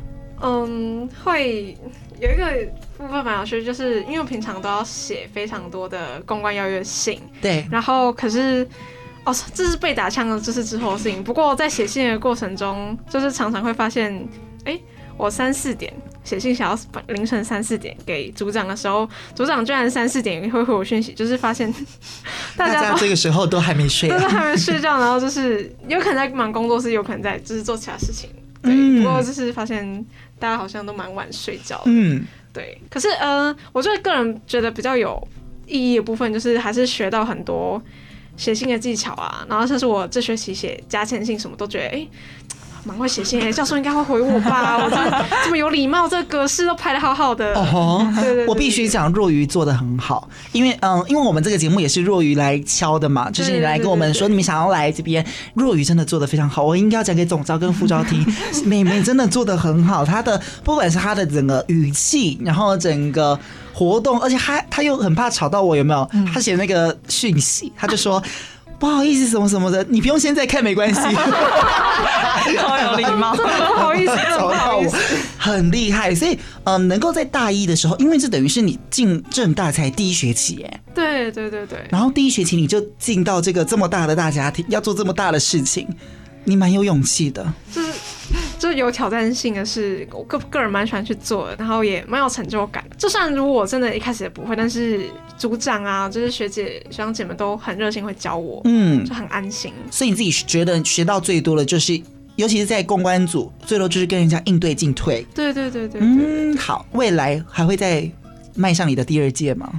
[0.42, 1.78] 嗯，会
[2.20, 2.52] 有一个
[2.98, 8.66] 部分蛮有趣，就是因为我平常都要写非常多的公关邀约信，对，然后可是
[9.24, 11.22] 哦，这是被打枪的，这是之后的事情。
[11.22, 14.28] 不过在写信的过程中，就是常常会发现，
[14.64, 14.78] 哎，
[15.16, 15.92] 我三四点。
[16.26, 21.72] 写信想要凌晨三四点给组长的时候，组长居然三四点会回我讯息，就是发现
[22.56, 28.28] 大家，这个时候都还没睡，啊， 都还没睡觉，然后就是有可能在忙工作室，有可能在就是做其他事情。
[28.60, 30.04] 对，嗯、不过就是发现
[30.40, 31.84] 大家好像都蛮晚睡觉的。
[31.86, 32.76] 嗯，对。
[32.90, 35.26] 可是呃，我觉得个人觉得比较有
[35.66, 37.80] 意义的部分，就是还是学到很多
[38.36, 39.46] 写信的技巧啊。
[39.48, 41.90] 然后像是我这学期写加签信，什么都觉得哎。
[41.90, 42.10] 欸
[42.86, 44.78] 蛮会写信诶，教授应该会回我吧？
[44.78, 44.96] 我这
[45.44, 47.52] 这么有礼貌，这个格式都排的好好的。
[47.54, 58.24] 哦，吼对，对，对，我必须讲若愚做的很好，因为嗯，因为我们这个节目也是若愚来敲的嘛，就是你来跟我们说你们想要来这边，若愚真的做的非常好，我应该要讲给总招跟副招听，
[58.64, 63.36] 妹妹真的做的很好，她的不管是她的整个语气，然后整个
[63.72, 66.08] 活动，而且她她又很怕吵到我，有没有？
[66.32, 68.22] 她写那个讯息，她就说。
[68.78, 71.00] 不好意思，什么什么的，你不用现在看，没关系。
[72.58, 73.42] 好有礼貌，不
[73.74, 74.92] 好意思，找到我，
[75.38, 76.14] 很厉害。
[76.14, 76.32] 所以，
[76.64, 81.78] 嗯、呃，能够在大一的时候，因为这等于是你进政大才第一学期，哎，对对对对。
[81.90, 85.88] 然后第一学期你就进到这个这么大的大家庭，要做这么大的事情，
[86.44, 87.44] 你蛮有勇气的。
[87.72, 87.88] 就是。
[88.58, 92.84] 就是有挑战性的是，我个个人蛮喜欢去做的，然后也蛮有成就感。
[92.96, 95.02] 就算如果我真的一开始也不会，但是
[95.36, 99.72] 组长啊，就是学姐学长姐们都很热心，会教我，嗯，就很安心。
[99.90, 102.00] 所以你自己觉得学到最多的就是，
[102.36, 105.26] 尤其是在公关组，最多就是跟人家应对进退。
[105.34, 108.10] 对对对嗯，好，未来还会再
[108.54, 109.70] 迈向你的第二届吗？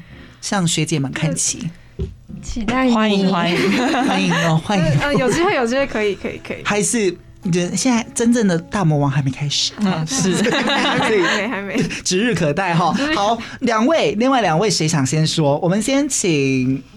[0.41, 1.67] 向学姐们看齐，
[2.43, 3.57] 期待欢迎欢迎
[4.05, 7.17] 欢迎哦，欢迎，呃，有机会有机会可以可以可以，还是。
[7.43, 9.71] 你觉得现在真正的大魔王还没开始？
[9.79, 12.91] 嗯， 是，还没，还没，指日可待哈。
[13.15, 15.57] 好，两位，另外两位谁想先说？
[15.59, 16.29] 我们先请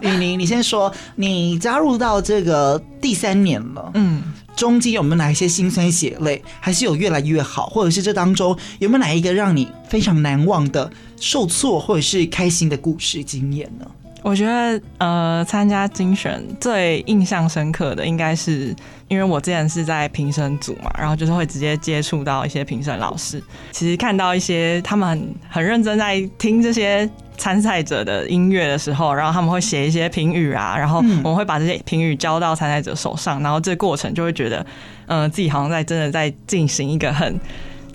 [0.01, 0.91] 雨宁，你先说。
[1.15, 4.21] 你加入到这个第三年了，嗯，
[4.55, 6.41] 中间有没有哪一些辛酸血泪？
[6.59, 7.67] 还是有越来越好？
[7.67, 10.89] 或者是这当中有没有哪一个让你非常难忘的
[11.19, 13.85] 受挫或者是开心的故事经验呢？
[14.23, 18.73] 我觉得，呃，参加精选最印象深刻的，应该是
[19.07, 23.41] 因为我之前是在评审组嘛，然后就是会直接接触到一些评审老师。
[23.71, 34.65] 其实看到一些他们很很认真在听这些参赛者的音乐的时候，然后他们会写一些评语啊，然后我们会把这些评语交到参赛者手上，然后这个过程就会觉得，
[35.07, 37.39] 嗯、呃，自己好像在真的在进行一个很。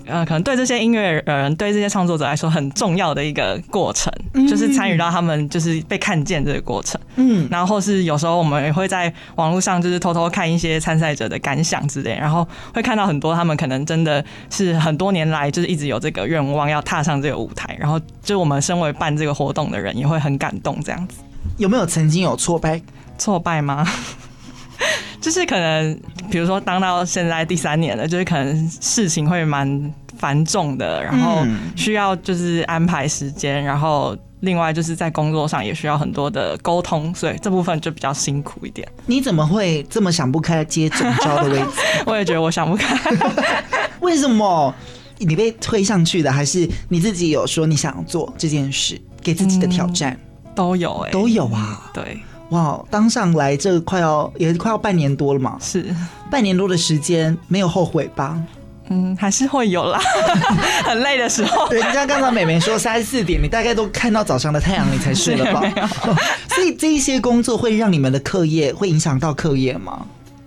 [0.07, 6.99] 呃，可能对这些音乐人，对这些创作者来说很重要的一个过程，嗯、就是参与到他们就是被看见这个过程。
[7.15, 21.19] 嗯，然后是有时候我们也会在网络上就是偷偷看一些参赛者的感想之类，然后会看到很多他们可能真的是很多年来就是一直有这个愿望要踏上这个舞台，然后就我们身为办这个活动的人也会很感动这样子。
[21.57, 22.81] 有没有曾经有挫败？
[23.17, 23.87] 挫败吗？
[25.19, 25.99] 就是可能
[26.29, 31.45] 比如说当到现在第三年了，就是可能事情会蛮繁重的，然后
[31.75, 38.87] 需要就是安排时间，然后另外就是在工作上也需要很多的沟通，所以这部分就比较辛苦一点。
[39.05, 41.67] 你怎么会这么想不开接总招的位置？
[42.05, 42.95] 我也觉得我想不开，
[44.01, 44.73] 为什么？
[45.19, 50.13] 你被推上去的，还是你自己有说你想做这件事，给自己的挑战？
[50.13, 51.89] 嗯、都有哎、欸，都有啊。
[51.91, 52.19] 对，
[52.49, 55.85] 哇，当上来这快要也快要半年多了嘛，是
[56.31, 58.37] 半年多的时间，没有后悔吧？
[58.89, 59.99] 嗯，还是会有啦，
[60.85, 61.67] 很累的时候。
[61.67, 65.61] 对，人家刚才美眉说三四点，你大概都看到早上的太阳，你才睡了吧？
[66.55, 70.05] 所以这一些工作会让你们的课业会影响到课业吗？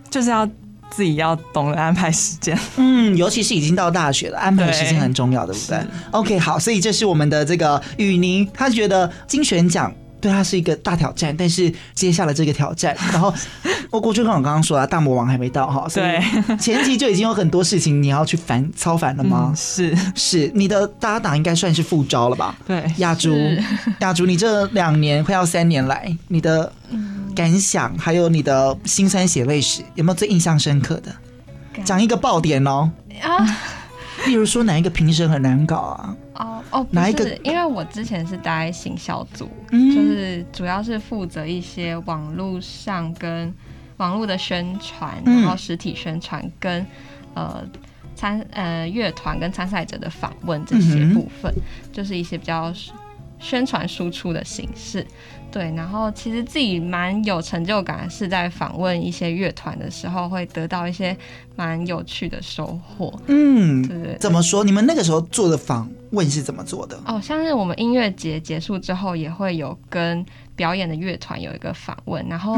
[0.08, 0.48] 就是要。
[0.92, 5.78] 自己要懂得安排时间，嗯，尤其是已经到大学了，安排时间很重要，对，不对
[6.10, 13.32] ？OK，好，所以这是我们的这个雨宁，他觉得金选奖对他是一个大挑战，但是接下了这个挑战， 然后
[13.90, 19.48] 我过去跟我刚刚说了，大魔王还没到哈，所以前期就已经有很多事情你要去烦操烦了吗？
[19.50, 22.56] 嗯、是是，你的搭档应该算是副招了吧？
[22.66, 23.34] 对，亚竹，
[24.00, 26.72] 亚竹，你这两年快要三年来，你的。
[27.32, 31.14] 感想还有你的辛酸血泪史，有没有最印象深刻的？
[31.84, 32.90] 讲一个爆点哦
[33.22, 33.46] 啊！
[34.26, 36.16] 例如说哪一个评审很难搞啊？
[36.34, 37.36] 哦哦，哪一个？
[37.42, 43.52] 因为我之前是待行销组，嗯，就是主要是负责一些网络上跟
[43.96, 46.86] 网络的宣传，然后实体宣传跟
[47.34, 47.62] 呃
[48.14, 51.62] 参呃乐团跟参赛者的访问这些部分，嗯，
[51.92, 52.72] 就是一些比较
[53.40, 55.04] 宣传输出的形式。
[55.50, 61.16] 对，然后其实自己蛮有成就感，是在访问一些乐团的时候，会得到一些
[61.56, 63.12] 蛮有趣的收获。
[63.26, 64.62] 嗯，对，对，对，怎么说？
[64.62, 66.96] 你们那个时候做的访问是怎么做的？
[67.04, 70.24] 哦，像是我们音乐节结束之后，也会有跟。
[70.60, 72.54] 表演的乐团有一个访问，然后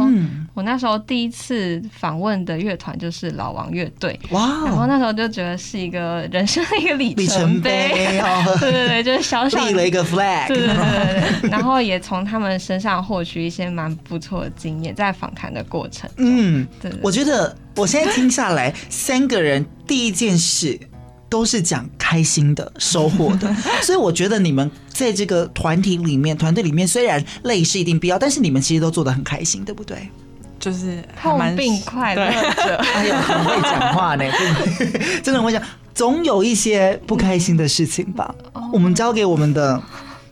[0.55, 4.65] 我那时候第一次访问的乐团就是老王乐队，哇！
[4.65, 7.93] 然后那时候就觉得是一个人生的一个里程碑，
[8.59, 11.51] 对对对，就是小小立了一个 flag，对对对对。
[11.51, 20.77] 然后也从他们身上获取一些蛮不错的经验，在访谈的过程，嗯，对，对，我觉得我现在听下来，三个人第一件事。
[21.33, 23.51] 都是讲开心的收获的，
[23.81, 30.09] 所以我觉得你们在这个团体里面，团队里面虽然累是一定必要，但是你们其实都做得很开心，对不对？
[30.59, 34.25] 就是痛并快乐着， 哎呀，很会讲话呢，
[35.21, 35.61] 真的很会讲。
[35.93, 38.35] 总有一些不开心的事情吧？
[38.73, 39.83] 我们交给我们的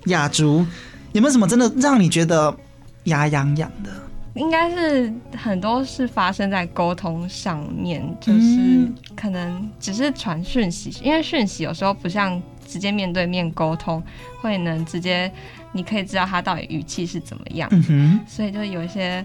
[0.07, 0.65] 雅竹，
[1.13, 2.57] 有没有什么真的让你觉得
[3.05, 3.91] 牙痒痒的？
[4.35, 12.41] 应该是很多是发生在沟通上面，就是可能只是传讯息，因为讯息有时候不像
[12.71, 14.03] 直接面对面沟通，
[14.41, 15.31] 会能直接
[15.73, 19.25] 你可以知道他到底语气是怎么样，嗯，所以就有一些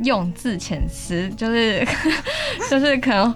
[0.00, 1.86] 用字遣词，就是
[2.70, 3.34] 就是可能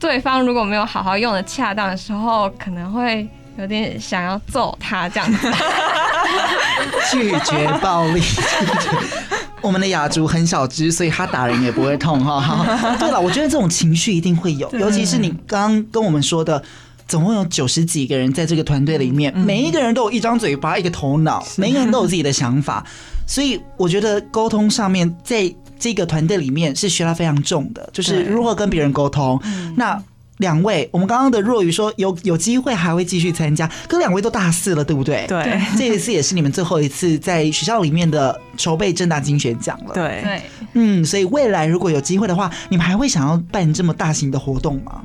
[0.00, 3.28] 对方如果没有好好用的恰当的时候，可能会
[3.58, 5.52] 有点想要揍他这样子，
[7.12, 8.22] 拒绝暴力。
[9.60, 12.40] 我们的雅竹很小只，所以他打人也不会痛哈。
[12.40, 16.62] 好，对了，我觉得这种情绪一定会有，尤其是你刚刚跟我们说的，
[17.08, 22.86] 总共有九十几个人在这个团队里面，每一个人都有一张嘴巴，一个头脑，每一个人都有自己的想法，
[23.26, 29.40] 所以我觉得沟通上面，在这个团队里面是学了非常重的，就是如何跟别人沟通。
[29.76, 30.00] 那。
[30.38, 35.26] 两位，我们刚刚的若雨说有有机会还会继续参加，可两位都大四了，对不对？
[35.26, 39.94] 对，这一次也是你们最后一次在学校里面的筹备正大金选奖了。
[39.94, 40.42] 对对，
[40.74, 45.02] 嗯，所以未来如果有机会的话，你们还会想要办这么大型的活动吗？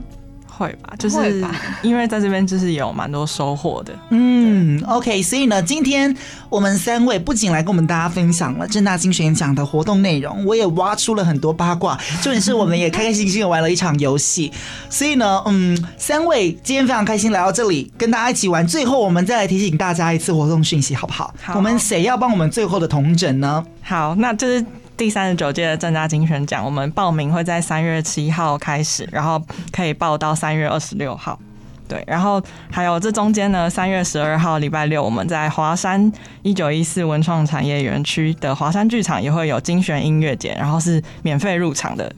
[0.58, 1.44] 会吧，就是
[1.82, 3.94] 因为在这边就是有蛮多收获的。
[4.10, 6.16] 嗯，OK，所以呢，今天
[6.50, 14.52] 我们三位不仅来跟我们大家分享了正大精选奖的活动内容，我也挖出了很多八卦，重点是我们也开开心心的玩了一场游戏。
[14.90, 18.66] 所以呢，嗯，三位今天非常开心来到这里跟大家一起玩。
[18.68, 21.34] 最后，我们再来提醒大家一次活动讯息，好不好？
[21.42, 23.64] 好，我们谁要帮我们最后的同整呢？
[23.82, 24.64] 好，那就是。
[24.96, 29.42] 第三十九届的正大金选奖，我们报名会在三月七号开始，然后
[29.72, 31.40] 可以报到三月二十六号。
[31.86, 32.42] 对，然后
[32.72, 42.12] 还有这中间呢，三月十二号礼拜六，我们在华山一九一四文创产业园区的华山剧场也会有金选音乐节，然后是免费入场的。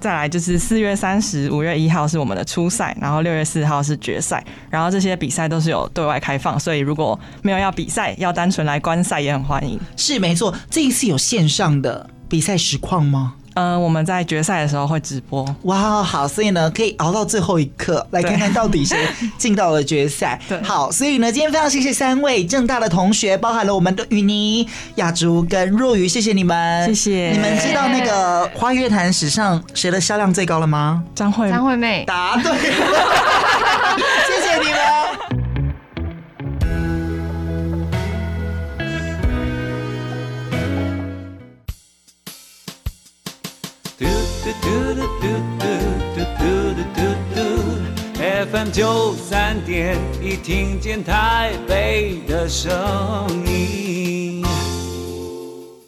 [0.00, 9.78] 再来就是四月三十、五月一号是我们的初赛，然后六月四号是决赛，然后这些比赛都是有对外开放，所以如果没有要比赛，要单纯来观赛也很欢迎。
[9.96, 12.08] 是没错，这一次有线上的。
[12.30, 13.34] 比赛实况吗？
[13.54, 15.44] 呃，我们在决赛的时候会直播。
[15.64, 18.96] 哇，好，所以呢，可以熬到最后一刻，来看看到底谁
[19.36, 20.40] 进到了决赛。
[20.48, 27.30] 对，好，所以呢，今天非常谢谢三位正大的同学，包含了我们的雨妮、雅竹跟若愚，谢谢你们，谢谢。
[27.32, 31.02] 你们知道那个华语乐坛史上谁的销量最高了吗？
[31.12, 32.56] 张惠张惠妹，答对了，
[34.30, 35.39] 谢谢你们。
[44.70, 45.26] 嘟嘟嘟
[45.58, 45.66] 嘟
[46.14, 46.44] 嘟嘟
[46.74, 47.00] 嘟嘟
[47.34, 47.36] 嘟
[48.22, 52.70] fm 九三点一听见台北的声
[53.44, 54.44] 音。